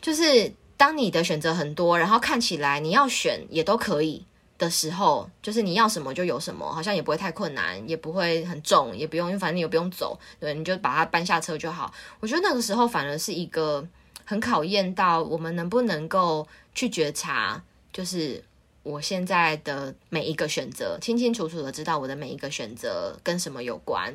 [0.00, 4.24] 就是当你的选择很多，然后看起来你要选也都可以
[4.58, 11.94] 的时候，就是你要什么就有什么，好像也不会太困难，也不会很重，也不用，反正你也不用走，对，你就把它搬下车就好。
[12.18, 13.86] 我觉得那个时候反而是一个。
[14.24, 18.42] 很考验到我们能不能够去觉察，就是
[18.82, 24.14] 我现在的每一个选择，清清楚楚的知道我的每一个选择跟什么有关。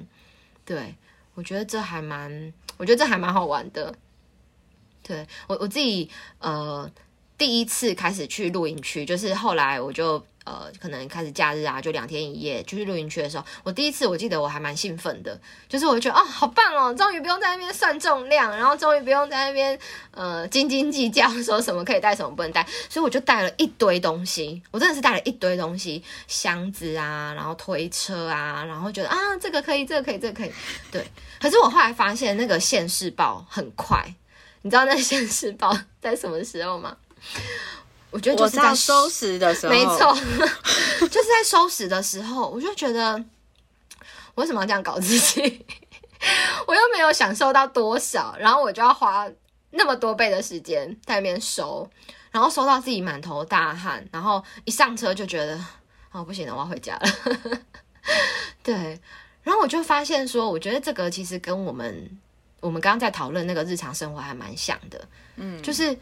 [0.65, 0.95] 对，
[1.35, 3.95] 我觉得这还蛮，我觉得这还蛮好玩的。
[5.03, 6.89] 对，我我自己呃
[7.37, 10.23] 第一次开始去露营区，就是后来我就。
[10.49, 19.77] 呃，可能开始假日啊，就两天一夜就去露营区的时候，我第一次我记得我还蛮兴奋的，就是我觉得哦，好棒哦，终于不用在那边算重量，然后终于不用在那边
[20.09, 30.51] 呃斤斤计较，说什么可以带，什么不能带，所以我就带了一堆东西，我真的是带了一堆东西，箱子啊，然后推车啊，然后觉得啊，这个可以，这个可以，这个可以，
[30.91, 31.05] 对。
[31.39, 34.03] 可是我后来发现那个现世报很快，
[34.63, 36.97] 你知道那现世报 在什么时候吗？
[38.11, 40.13] 我觉得就是在收拾的时候，没错，
[41.07, 43.13] 就是在收拾的时候，我就觉得
[44.33, 45.65] 我为什么要这样搞自己？
[46.65, 49.29] 我又没有享受到多少，然后我就要花
[49.71, 51.87] 那么多倍的时间在那边收，
[52.31, 55.63] 然后收到自己满头大汗，然后一上车就觉得
[56.11, 57.59] 哦，不行了，我要回家了。
[58.63, 58.99] 对，
[59.43, 62.09] 然后我就发现说，我觉得这个其实跟我们
[62.59, 65.95] 我们刚刚在讨论那个日常生活还蛮像的，嗯，就是。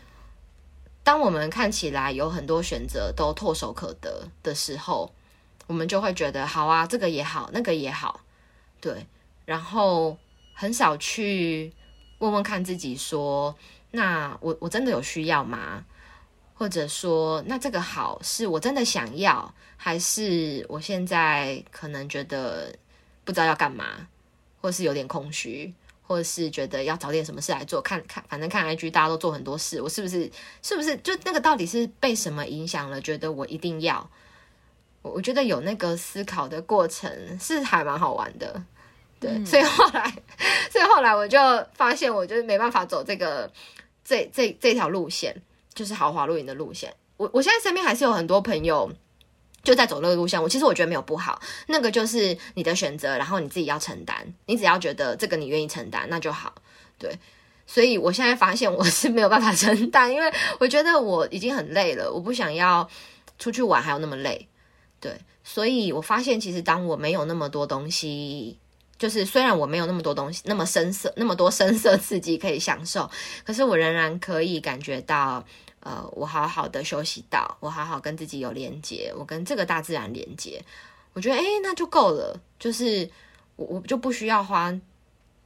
[1.07, 5.09] 当我们看起来有很多选择都唾手可得的时候，
[5.65, 8.19] 我们就会觉得好啊，这个也好，那个也好，
[8.81, 9.07] 对。
[9.45, 10.17] 然后
[10.53, 11.71] 很少去
[12.17, 13.55] 问问看自己说，
[13.91, 15.85] 那我我真的有需要吗？
[16.55, 22.75] 或者说，那这个好是我真的想要，还是我现在可能觉得
[23.23, 24.09] 不知道要干嘛，
[24.59, 25.73] 或是有点空虚？
[26.07, 33.01] 或者是觉得要找点什么事来做，看看，反正看 IG 大家都做很多事，我是不是是不是就那个到底是被什么影响了？
[33.01, 34.09] 觉得我一定要，
[35.01, 38.63] 我我觉得有那个思考的过程是还蛮好玩的，
[39.19, 40.15] 对，嗯、所以后来，
[40.71, 41.37] 所以后来我就
[41.73, 43.51] 发现，我就是没办法走这个
[44.05, 45.35] 这这这条路线，
[45.73, 46.93] 就是豪华露营的路线。
[47.17, 48.89] 我我现在身边还是有很多朋友。
[49.63, 56.55] 就在走那个路线，我其实我觉得没有不好，那个就是你的选择，然后你自己要承担，你只要觉得这个你愿意承担，那就好。
[56.97, 57.19] 对，
[57.65, 62.89] 所以我现在发现我是没有办法承担，因为我觉得我已经很累了，我不想要
[63.37, 64.47] 出去玩还有那么累。
[65.01, 68.57] 对，所以我发现其实当我没有那么多东西，
[68.97, 73.09] 就是虽然我没有那么多东西，那么深色，那么多深色刺激可以享受，
[73.43, 75.43] 可是我仍然可以感觉到。
[75.87, 80.61] 呃，我好好的休息到，我好好跟自己有连接，我跟这个大自然连接，
[81.13, 83.09] 我我觉得哎，那就够了，就是
[83.55, 84.71] 我我就不需要花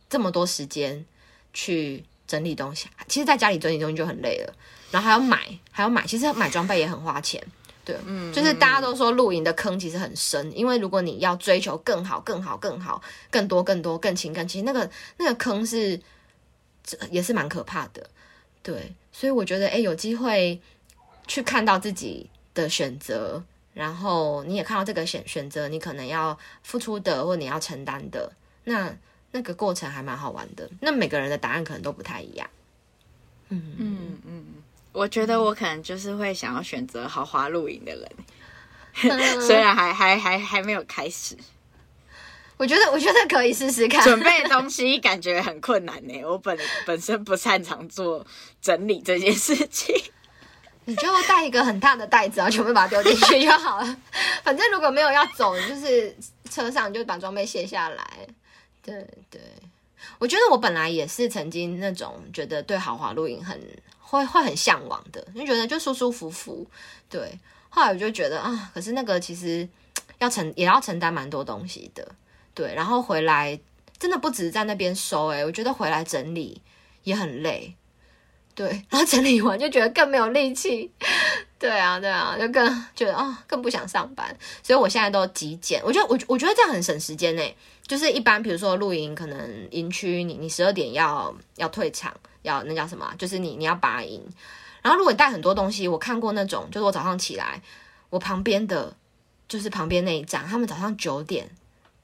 [0.10, 1.06] 这么多时间
[1.54, 2.90] 去整理东西。
[3.08, 4.54] 其实，在家里整理东西就很累了，
[4.92, 7.42] 然后还要买，还要买，其实买装备也很花钱。
[7.86, 15.98] 对，嗯，就是大家都说露营的坑其实很深，因为如果你要追求更好、更好、更好、更多、更多、更勤更，其实那个那个坑是
[17.10, 18.10] 也是蛮可怕的。
[18.62, 20.60] 对，所以我觉得，哎，有机会
[21.28, 28.92] 去看到自己的选择，然后你也看到这个选选择，你可能要付出的，或你要承担的，那
[29.32, 30.68] 那个过程还蛮好玩的。
[30.80, 32.50] 那每个人的答案可能都不太一样。
[33.50, 34.46] 嗯嗯嗯。
[34.92, 38.12] 我觉得我可能就是会想要选择豪华露营的人，
[39.04, 41.38] 嗯、 虽然还还还还没有开始。
[42.62, 44.04] 我觉得我觉得可以试试看。
[44.04, 48.24] 准备东西感觉很困难呢，我本本身不擅长做
[48.62, 49.96] 整理这件事情。
[50.86, 53.98] 你就带一个很大的袋子，然后全部把它丢进去就好了。
[54.44, 56.16] 反正如果没有要走，就是
[56.52, 58.06] 车上就把装备卸下来。
[58.84, 58.94] 对
[59.32, 59.42] 对，
[60.20, 63.60] 我觉得我本来也是曾经那种觉得对豪华露营很。
[64.00, 66.68] 会会很向往的，就觉得就舒舒服服，
[67.10, 67.32] 对。
[67.70, 69.66] 后来我就觉得啊，可是那个其实
[70.18, 72.06] 要承也要承担蛮多东西的，
[72.54, 72.74] 对。
[72.76, 73.60] 然后回来
[74.00, 76.62] 真的不只是在那边收，诶，我觉得回来整理
[77.04, 77.76] 也很累，
[78.56, 78.68] 对。
[78.90, 80.92] 然后整理完就觉得更没有力气，
[81.60, 84.36] 对啊，对啊，就更觉得啊，更不想上班。
[84.64, 92.14] 所以我现在都极简，我觉得我我觉得这样很省时间诶，就是一般比如说露营，可能营区你你十二点要要退场。
[92.44, 93.14] 要那叫什么？
[93.20, 94.20] 就是你你要拔营，
[94.82, 97.62] 然后如果你带很多东西，我看过那种，就是我早上起来，
[98.10, 98.92] 我旁边的
[99.48, 101.48] 就是旁边那一站，他们早上九点，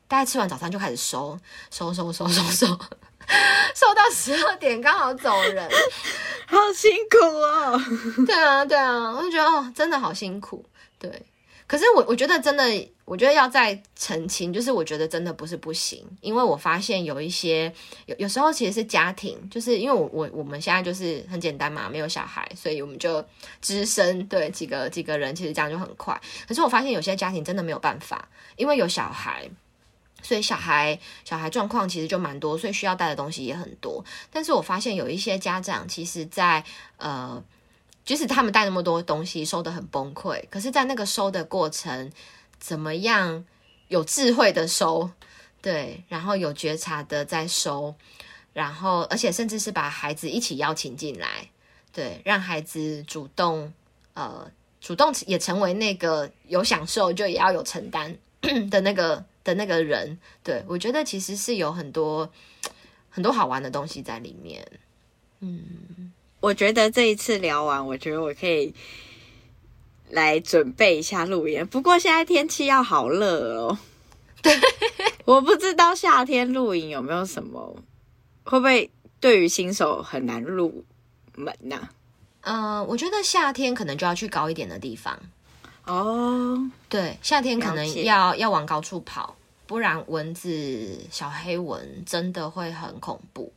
[0.08, 1.38] 大概吃完早餐就开始收
[1.70, 5.70] 收收收收收，收到十二点刚好走人，
[6.48, 7.82] 好辛苦哦。
[8.26, 10.65] 对啊对啊，我就觉得哦，真的好辛苦，
[10.98, 11.26] 对。
[11.67, 12.63] 可是我我觉得真的，
[13.04, 17.70] 我觉得要再澄清，就是我觉得真的不是不行，因为我发现有一些
[18.06, 23.22] 有有时候其实是家庭，就是因为我我我们现在就是很简单嘛，没有小孩，所以我们就
[23.62, 26.17] 只身对几个几个人，其实这样就很快。
[26.48, 29.46] 可是我发现有些家庭真的没有办法，因为有小孩，
[30.21, 34.03] 所以小孩小孩状况其实就蛮多，所以需要带的东西也很多。
[34.32, 36.63] 但是我发现有一些家长，其实在
[36.97, 37.43] 呃。
[38.06, 42.10] 即使他们带那么多东西，收得很崩溃，可是，在那个收的过程，
[42.58, 43.43] 怎么样
[43.89, 45.12] 有智慧的收，
[45.62, 47.93] 对，然后有觉察的在收，
[48.53, 51.49] 然后，而且甚至是把孩子一起邀请进来，
[51.91, 53.73] 对，让孩子主动，
[54.13, 54.49] 呃，
[54.80, 58.17] 主动也成为那个有享受就也要有承担
[58.71, 62.29] 的那个的那个人，对，我觉得其实是有很多
[63.10, 64.67] 很多好玩的东西在里面，
[65.39, 66.12] 嗯。
[66.39, 68.71] 我觉得这一次聊完，我觉得我可以
[70.12, 71.65] 来准备一下露营。
[71.65, 73.79] 不过现在天气要好热哦，
[74.43, 74.55] 对，
[75.25, 77.75] 我不知道夏天露营有没有什么，
[78.43, 80.86] 会不会对于新手很难入
[81.36, 81.75] 门呢？
[81.75, 81.89] 啊？
[82.41, 85.19] 嗯、呃，我觉得夏天可能就要去高一点的地方
[85.86, 86.69] 哦。
[86.88, 89.36] 对，夏天可能要要往高处跑，
[89.67, 93.53] 不然蚊子、小黑蚊真的会很恐怖。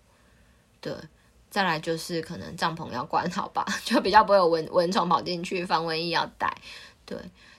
[0.80, 0.92] 对。
[1.50, 6.48] 再来就是可能帐篷要关好吧，就比较不会有蚊蚊虫跑进去，防蚊液要带。
[7.04, 7.18] 对，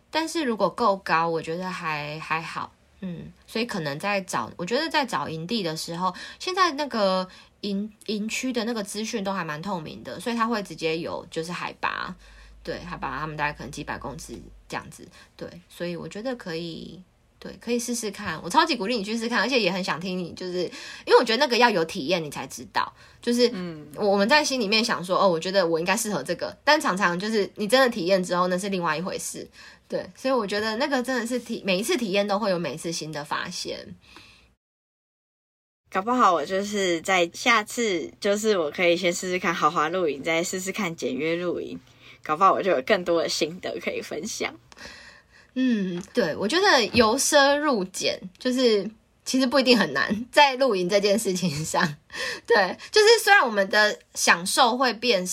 [0.10, 2.72] 但是如果够高，我觉得还还好。
[3.02, 7.28] 嗯，所以可能在找，我觉得在找营地的时候，现在那个
[7.60, 12.16] 营营区的那个资讯都还蛮透明的，所以它会直接有就是海拔，
[12.64, 15.06] 对，海拔他们大概可能几百公尺这样子。
[15.36, 17.04] 对，所以我觉得可以。
[17.44, 18.40] 对，可以试试看。
[18.44, 20.60] 我超级鼓励你去试试看，而且也很想听你，就是
[21.06, 22.94] 因为我觉得那个要有体验，你才知道。
[23.20, 29.50] 就是，嗯，我们在心里面想说，哦，我觉得我应该适合这个，但常常就是你真的体验之后，那是另外一回事。
[29.88, 33.96] 对，所以我觉得那个真的是体，每一次体验都会有每一次新的发现。
[35.90, 41.80] 搞不好我就是在下次，就是我可以先试试看豪华露营，再试试看简约露营，
[42.22, 44.54] 搞不好我就有更多的心得可以分享。
[45.54, 48.90] 嗯，对，我觉得由奢入俭就是
[49.26, 51.96] 其实不一定很难，在露营这件事情上，
[52.48, 55.28] 对，就是虽然我们的享受会变，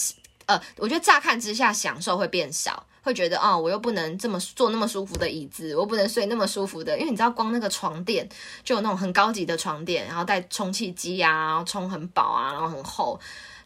[0.46, 8.28] 呃，我觉得乍看之下享受会变少，会觉得哦，我又不能这么坐那么舒服的椅子，我不能睡那么舒服的，因为你知道光那个床垫
[8.64, 13.18] 就有那种很高级的床垫，然后带充气机啊，然后充很饱啊，然后很厚，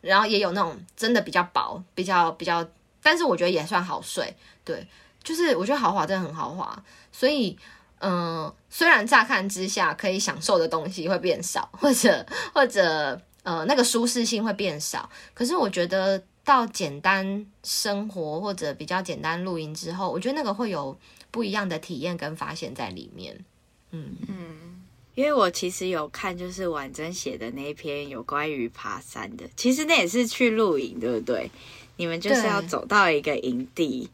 [0.02, 2.62] 然后也有那种真的比较薄，比较比较，
[3.02, 4.86] 但是我觉得也算好睡，对。
[5.22, 7.56] 就是我觉得豪华真的很豪华，所以
[7.98, 20.96] 嗯、呃，虽然乍看之下可以享受的东西会变少，或者或者呃那个舒适性会变少，可是我觉得到简单生活或者比较简单露营之后，我觉得那个会有
[21.30, 23.44] 不一样的体验跟发现在里面。
[23.92, 24.82] 嗯嗯，
[25.14, 31.50] 因为我其实有看，就是婉珍写的那一篇有关于爬山的，其实那也是去露营，对不对？
[31.96, 34.08] 你们就是要走到一个营地，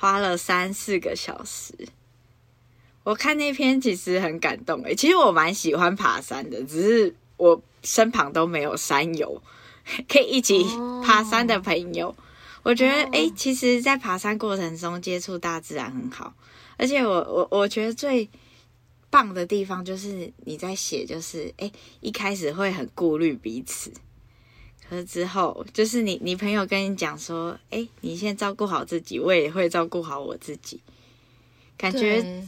[0.00, 1.74] 花了三四个小时。
[3.04, 9.42] 我看那篇其实很感动诶，其实我蛮喜欢爬山的，只是我身旁都没有山友，
[10.08, 10.64] 可以一起
[11.04, 12.06] 爬山的朋友。
[12.06, 12.16] Oh.
[12.62, 16.32] 我觉得诶、欸，其实，在爬山过程中接触大自然很好，
[16.78, 18.28] 而且我我我觉得最
[19.10, 23.90] 棒的地方就是你在写，就是诶、欸，一开始会很顾虑彼此，
[24.90, 30.80] 可是之后就是你你朋友跟你讲说，诶、欸，你先照顾好自己，我也会照顾好我自己，
[31.78, 32.44] 感觉。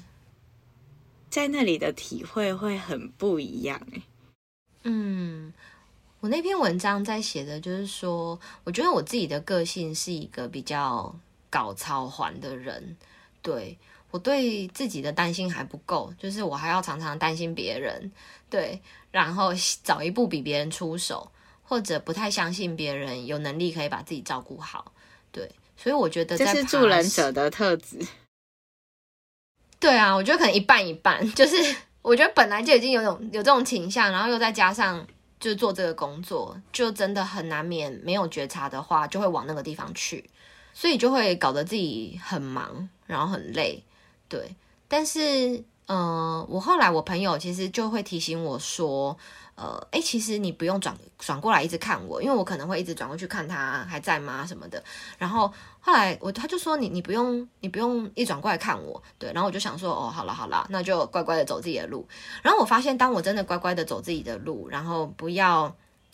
[1.30, 4.02] 在那里的体会会很不一样哎。
[4.82, 5.50] 嗯，
[6.20, 11.14] 我那篇文章在写的就是说，我觉得我自己的个性是一个比较
[11.48, 12.98] 搞操环的人，
[13.40, 13.78] 对，
[14.10, 18.12] 我对自己的担心还不够，就是我还要常常担心别人，
[18.50, 18.78] 对，
[19.10, 21.32] 然后早一步比别人出手，
[21.62, 24.92] 或者不太相信别人有能力可以把自己照顾好，
[25.30, 27.98] 对，所以我觉得这是助人者的特质。
[29.80, 31.56] 对啊，我觉得可能一半一半， 就是
[32.02, 35.06] 我觉得本来就已经有种有这种倾向，然后又再加上
[35.40, 40.28] 就是做这个工作，就真的很难免没有觉察的话，就会往那个地方去，
[40.74, 43.82] 所以就会搞得自己很忙，然后很累。
[44.28, 44.54] 对，
[44.86, 45.20] 但是
[45.86, 49.16] 嗯、呃，我后来我朋友其实就会提醒我说。
[49.62, 54.82] 呃，哎，其实你不用转转过来一直看我，因为我可能会一直转过去看他还在吗什么的。
[55.18, 59.32] 然后后来我他就说你你不用你不用一转过来看我，对。
[59.32, 62.08] 然后我就想说哦，好了好了，那就乖乖的走自己的路。
[62.42, 65.72] 然后我发现，当我真的乖乖的走自己的路，然后不要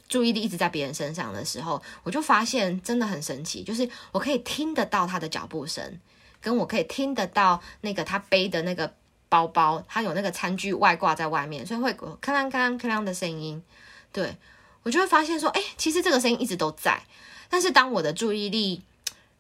[0.09, 5.99] 注意力一直在别人身上的时候，我就发现真的很神奇，就是我可以听得到他的脚步声，
[6.42, 8.92] 跟我可以听得到那个他背的那个。
[9.29, 13.62] 包包，它有那个餐具外挂在外面，所以会咔啷咔啷咔啷的声音。
[14.12, 14.37] 对，
[14.83, 17.01] 我就会发现说，哎，其实这个声音一直都在。
[17.49, 18.83] 但是当我的注意力，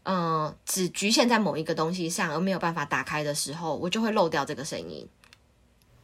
[0.04, 5.06] 嗯、呃，只局限在某一个东西上，而没有办法打开的时候，我就会漏掉这个声音。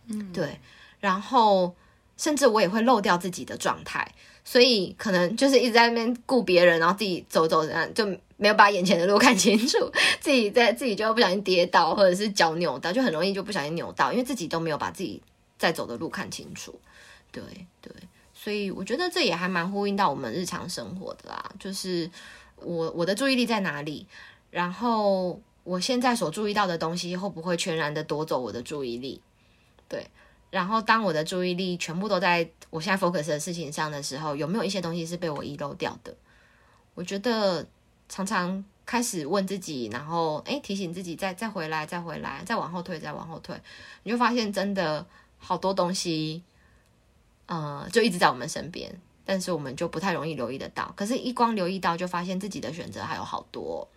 [0.06, 0.60] 嗯，对。
[1.00, 1.74] 然后，
[2.16, 4.12] 甚至我也会漏掉自己的状态。
[4.46, 7.64] 所以可能就是一直在那边顾别人，然后自己走走
[7.94, 8.06] 就
[8.36, 9.78] 没有把眼前的路看清楚，
[10.20, 15.22] 自己在自己就不小心跌倒，或者是脚扭到，就很容易就不小心扭到，因为自己都没有把自己
[15.58, 16.78] 在走的路看清楚。
[17.30, 17.42] 对
[17.80, 17.92] 对，
[18.32, 22.10] 所以我觉得这也还蛮呼应到我们日常生活的啦，就是
[22.56, 24.06] 我我的注意力在哪里，
[24.50, 29.20] 然后我现在所注意到的东西会不会全然的夺走我的注意力？
[29.88, 30.06] 对。
[30.50, 36.14] 然后，当我的注意力全部都在我现在 focus 的事情上的时候，有没有一些东西是被我遗漏掉的？
[36.94, 37.66] 我觉得
[38.08, 43.58] 常常开始问自己，然后诶提醒自己再再回来，再回来，再往后退，再往后退，
[44.02, 45.04] 你就发现真的
[45.38, 46.42] 好多东西，
[47.46, 48.94] 呃，就一直在我们身边，
[49.24, 50.92] 但是我们就不太容易留意得到。
[50.96, 53.88] 可是，一光留意到，就发现自己的选择还有好多，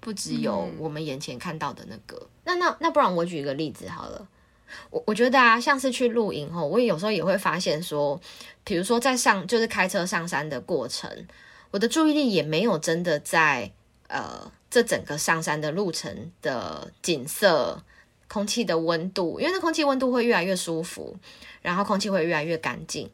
[0.00, 2.16] 不只有我们眼前看到的那个。
[2.16, 4.28] 嗯、那那那，不然我举一个例子好了。
[4.90, 8.20] 我我觉得啊，像是去露营吼，我也有时候也会发现说，
[8.64, 11.10] 比如说在上就是开车上山的过程，
[11.70, 13.70] 我的注意力也没有真的在
[14.08, 17.82] 呃这整个上山的路程的景色、
[18.26, 21.16] 空气的温度，因为那空气温度会越来越舒服，
[21.62, 23.10] 然后空气会越来越干净。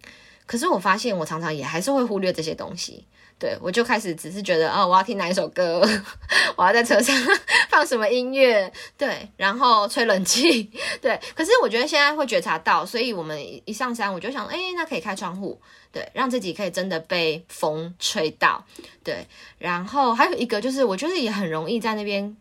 [0.46, 3.06] 可是我发现我常常也还是会忽略这些东西。
[3.44, 5.86] 对，我就开始只是觉得，哦，我要听哪一首歌，
[6.56, 7.14] 我要在车上
[7.68, 10.70] 放什么音乐，对，然后吹冷气，
[11.02, 11.20] 对。
[11.34, 15.60] 可是我觉得现在会觉察到，所以我们一上山，我就想，哎，那可以开窗户，
[15.92, 18.64] 对，让自己可以真的被风吹到，
[19.02, 19.26] 对。
[19.58, 22.34] 然后还有一个就是，我觉得也很容易在那边，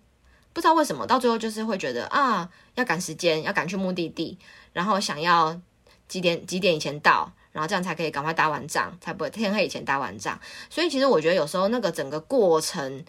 [0.54, 4.38] 不知道为什么，到最后就是会觉得啊，要赶时间，要赶去目的地，
[4.72, 5.60] 然后想要
[6.08, 7.30] 几点几点以前到。
[7.54, 10.38] 然后这样才可以赶快打完仗，才不会天黑以前打完仗。
[10.70, 13.06] 所以其实我觉得有时候那个整个过程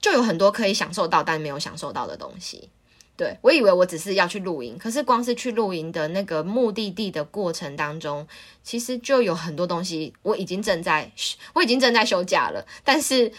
[0.00, 2.68] 就有很多可以享受到但没有享受到的东西。
[3.14, 8.26] 对，我以为我只是要去露营，可是光是去露营的那个目的地的过程当中，
[8.64, 11.12] 其实就有很多东西我已经正在
[11.52, 12.66] 我已经正在休假了。
[12.82, 13.30] 但是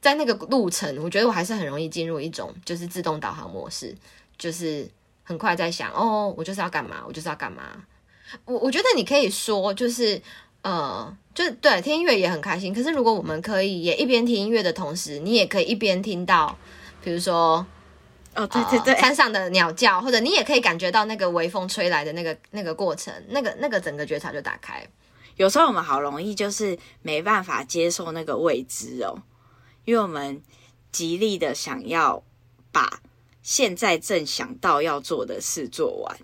[0.00, 3.94] 在那个路程，我觉得我还是很容易进入一种就是自动导航模式，
[4.38, 4.88] 就是
[5.22, 7.84] 很快在想哦，我就是要干嘛，我就是要干嘛。
[8.44, 10.20] 我我觉得你可以说，就是
[10.62, 12.72] 呃，就是对，听音乐也很开心。
[12.74, 16.56] 可是如果我们可以也一边听音乐的同时，你也可以一边听到，
[17.02, 17.66] 比如说
[18.34, 24.86] 哦，对对对，呃，山上的鸟叫，或者你也可以感觉到那个微风吹来的那个那个过程，那个那个整个觉察就打开。
[25.36, 29.22] 有时候我们好容易就是没办法接受那个未知哦，
[29.86, 30.42] 因为我们
[30.92, 32.22] 极力的想要
[32.70, 33.00] 把
[33.42, 36.18] 现在正想到要做的事做完，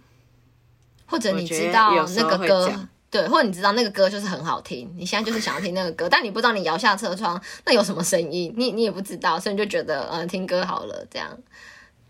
[1.06, 11.38] 或者你知道那个歌，对，或者你知道那个歌就是很好听，你现在就是想要听那个歌，但你不知道你摇下车窗那有什么声音，你你也不知道，所以你就觉得呃听歌好了这样，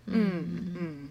[0.07, 1.09] 嗯嗯，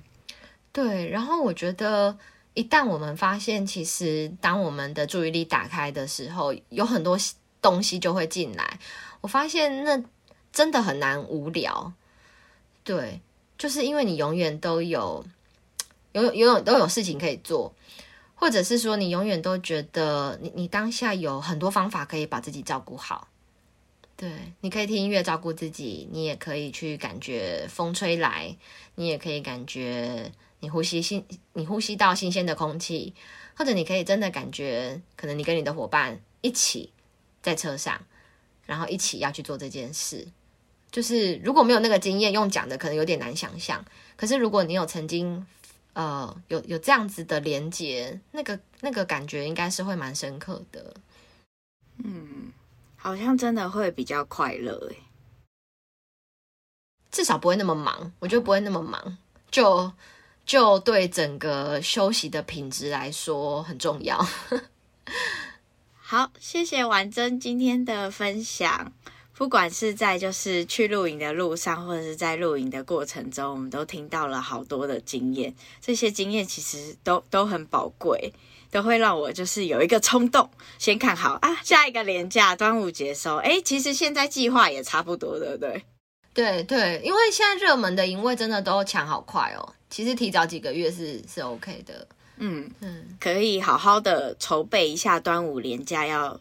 [0.72, 2.18] 对，然后我觉得。
[2.58, 7.18] 一旦我们发现，其实当我们的注意力打开的时候，有很多
[7.62, 8.80] 东西就会进来。
[9.20, 10.02] 我发现那
[10.54, 11.92] 真的很难无聊，
[12.86, 13.20] 对，
[13.58, 15.26] 就是因为你永远都有，
[16.16, 17.74] 永远永远都有事情可以做，
[18.36, 23.28] 或者是说你永远都觉得你你当下有很多方法可以把自己照顾好。
[24.18, 28.56] 对，你可以听音乐照顾自己，你也可以去感觉风吹来，
[28.96, 30.32] 你也可以感觉。
[30.62, 33.14] 你呼吸新，你呼吸到新鲜的空气，
[33.56, 36.92] 或者你可以真的感觉，可能你跟你的伙伴一起
[37.44, 38.02] 在车上，
[38.66, 40.26] 然后一起要去做这件事。
[40.90, 43.84] 就是如果没有那个经验，用讲的可能有点难想象。
[44.16, 45.46] 可是如果你有曾经，
[45.96, 50.94] 呃，有有这样子的连接，那个那个感觉应该是会蛮深刻的。
[52.04, 52.54] 嗯，
[52.96, 54.98] 好像真的会比较快乐诶，
[57.12, 58.14] 至少不会那么忙。
[58.20, 59.18] 我觉得不会那么忙，
[59.50, 59.92] 就。
[60.46, 64.24] 就对整个休息的品质来说很重要。
[65.98, 68.94] 好，谢谢婉珍今天的分享。
[69.38, 75.54] 不管是在就是去露营的路上，或者是在露营的过程中，我们都听到了好多的经验。
[75.82, 78.32] 这些经验其实都都很宝贵，
[78.72, 83.36] 都会让我就是有一个冲动，先看好啊，下一个连假端午节收。
[83.36, 85.84] 哎，其实现在计划也差不多，对不对？
[86.34, 89.74] 对对，因为现在热门的营位真的都抢好快哦。
[89.90, 92.08] 其实提早几个月是是 OK 的，
[92.38, 96.40] 嗯嗯，可以好好的筹备一下端午连假要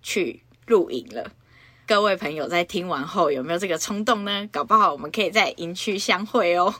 [0.00, 1.32] 去露营了。
[1.86, 4.48] 各位朋友在听完后有没有这个冲动呢？
[4.50, 6.74] 搞不好我们可以在营区相会哦。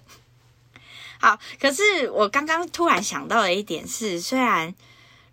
[1.21, 4.75] 好，可是我刚刚突然想到的一点是，虽然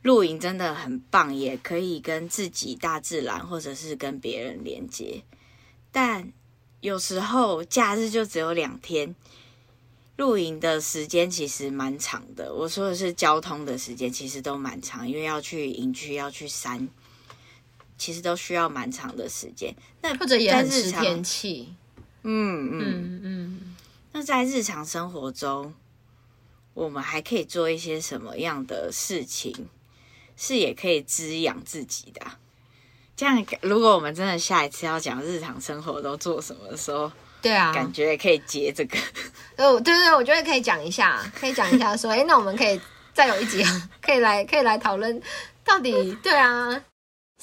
[0.04, 5.24] 露营真的很棒，也可以跟自己、大自然或者是跟别人连接，
[5.92, 6.32] 但
[6.80, 9.16] 有时候假日就只有两天。
[10.16, 16.88] 露营的时间其实蛮长的，我说的是交通的时间，其实都蛮长，因为要去营区，要去山，
[18.04, 19.74] 其实都需要蛮长的时间。
[20.02, 21.74] 那或者也很吃天气，
[22.24, 23.76] 嗯嗯嗯，嗯。
[24.12, 25.74] 那在日常生活中，
[26.74, 29.70] 我们还可以做一些什么样的事情，
[30.36, 32.22] 是也可以滋养自己的？
[33.16, 37.10] 这样，如果我们真的下一次要讲日常生活都做什么的时候。
[37.42, 38.98] 对啊，感觉也可以接这个。
[39.56, 42.80] 哦，对对对，我觉得可以讲一下，可以讲一下说，哎，那我们可以
[43.14, 43.64] 再有一集，
[44.04, 45.22] 可以来可以来讨论
[45.64, 46.82] 到底对啊，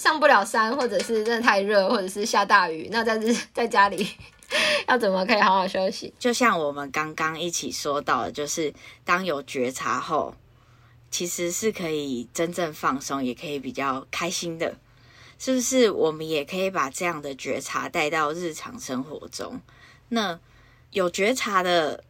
[0.01, 4.09] 上不了山，或者是真的太热，或者是下大雨，那在日 在家里
[4.89, 6.11] 要怎么可以好好休息？
[6.19, 8.73] 就像我们刚刚一起说到的，就是
[9.05, 10.35] 当有觉察后，
[11.11, 14.75] 其实是可以真正放松，也可以比较开心的，
[15.39, 15.91] 是不是？
[15.91, 19.61] 我们也可以把这样的觉察带到日常生活中。
[20.09, 20.41] 那
[20.93, 22.03] 有觉察的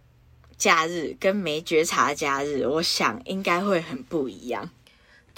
[0.56, 4.70] 假日跟没觉察的假日，我想应该会很不一样。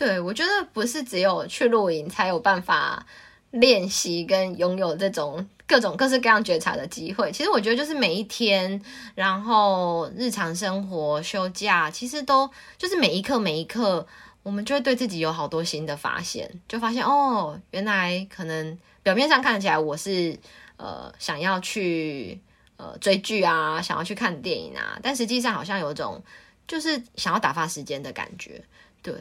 [0.03, 3.07] 对，我觉得不是只有去露营才有办法
[3.53, 7.30] 练习跟拥有这种各种各式各样觉察的机会。
[7.30, 8.82] 其实我觉得就是每一天，
[9.14, 14.05] 然后日常生活、休假，其实都就是每一刻每一刻，
[14.42, 20.36] 我们就会对自己有好多新的发现，就发现哦，原来可能表面上看起来我是
[20.78, 22.40] 呃想要去。
[22.78, 26.20] 呃，追剧啊，想要去看电影啊，但实际上好像有种
[26.66, 28.61] 就是想要打发时间的感觉，
[29.00, 29.14] 对，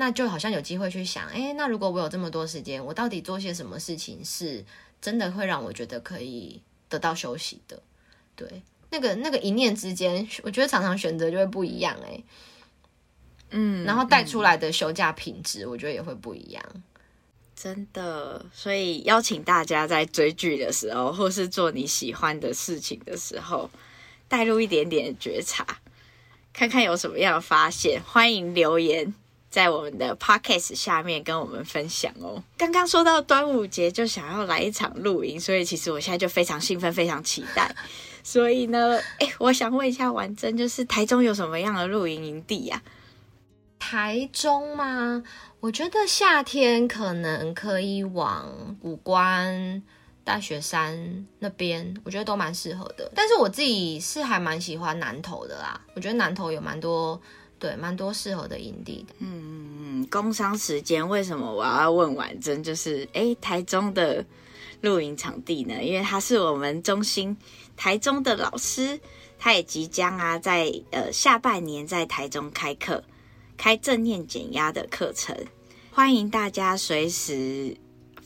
[0.00, 4.64] 那就好像有机会去想，诶，那如果我有这么多时间，我到底做些什么事情是
[5.00, 7.82] 真的会让我觉得可以得到休息的？
[8.36, 12.24] 对，那个那个一念之间，我觉得常常选择就会不一样，诶，
[13.50, 16.64] 嗯，然后带出来的休假品质，我觉得也会不一样。
[17.56, 23.68] 真的，所以邀请大家在追剧的时候，或是做你喜欢的事情的时候，
[24.28, 25.66] 带入一点点觉察，
[26.52, 28.00] 看看有什么样的发现。
[28.00, 29.12] 欢迎留言
[29.50, 32.42] 在我们的 podcast 下面跟我们分享哦。
[32.56, 37.74] 刚刚说到端午节，就想要来一场露营，所以其实我现在就非常兴奋，非常期待。
[38.22, 42.82] 所以呢，诶，我想问一下婉珍，就是台中有什么样的露营营地呀？
[43.78, 45.22] 台中吗？
[45.60, 49.82] 我觉得夏天可能可以往谷关、
[50.24, 53.10] 大雪山那边，我觉得都蛮适合的。
[53.14, 57.18] 但是我自己是还蛮喜欢南投的啦，我觉得南投有蛮多
[57.58, 59.14] 对，蛮多适合的营地的。
[59.18, 62.62] 嗯，工商时间为什么我要问婉珍？
[62.62, 64.24] 就是哎，台中的
[64.80, 65.82] 露营场地呢？
[65.82, 67.36] 因为他是我们中心
[67.76, 69.00] 台中的老师，
[69.38, 73.02] 他也即将啊在呃下半年在台中开课，
[73.56, 75.36] 开正念减压的课程，
[75.90, 77.76] 欢迎大家随时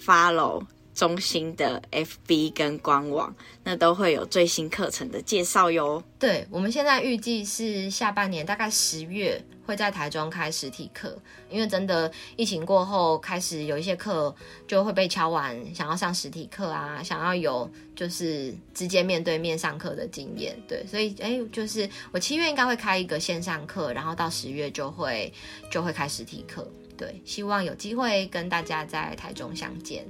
[0.04, 0.62] follow。
[0.94, 3.34] 中心的 FB 跟官网，
[3.64, 6.02] 那都会有最新课程的介绍哟。
[6.18, 11.16] 对，我们现在预计是下半年，大概十月会在台中开实体课，
[11.48, 14.34] 因为真的疫情过后，开始有一些课
[14.66, 20.56] 就会被敲完，想要上实体课啊，想要有就是直接面对面上课的经验。
[20.68, 25.32] 对，所以哎，就是我七月应该会开一个线上课，然后到十月就会
[25.70, 26.70] 就会开实体课。
[26.96, 30.06] 对，希望有机会跟大家在台中相见。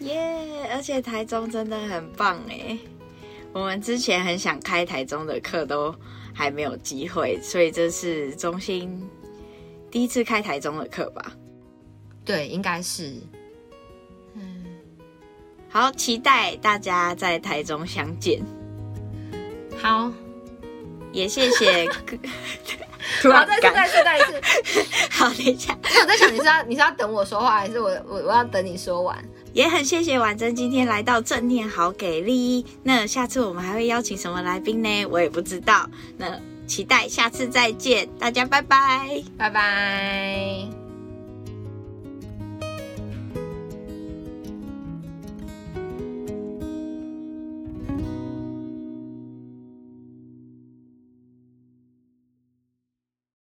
[0.00, 2.78] 耶！Yeah, 而且台中真的很棒哎，
[3.52, 5.94] 我们之前很想开台中的课，都
[6.34, 9.08] 还没有机会，所以这是中心
[9.90, 11.32] 第一次开台中的课吧？
[12.24, 13.14] 对，应该是。
[14.34, 14.64] 嗯，
[15.68, 18.40] 好，期待大家在台中相见。
[19.76, 20.12] 好，
[21.12, 21.88] 也谢谢。
[23.22, 24.40] 好，再次，再次，再次。
[25.10, 29.18] 好，等一下，我在想，你是要你是要等我说话，还是我我我要等你说完？
[29.52, 32.64] 也很谢谢婉珍今天来到正念好给力。
[32.82, 35.06] 那下次我们还会邀请什么来宾呢？
[35.06, 35.88] 我也不知道。
[36.16, 40.77] 那期待下次再见，大家拜拜，拜拜。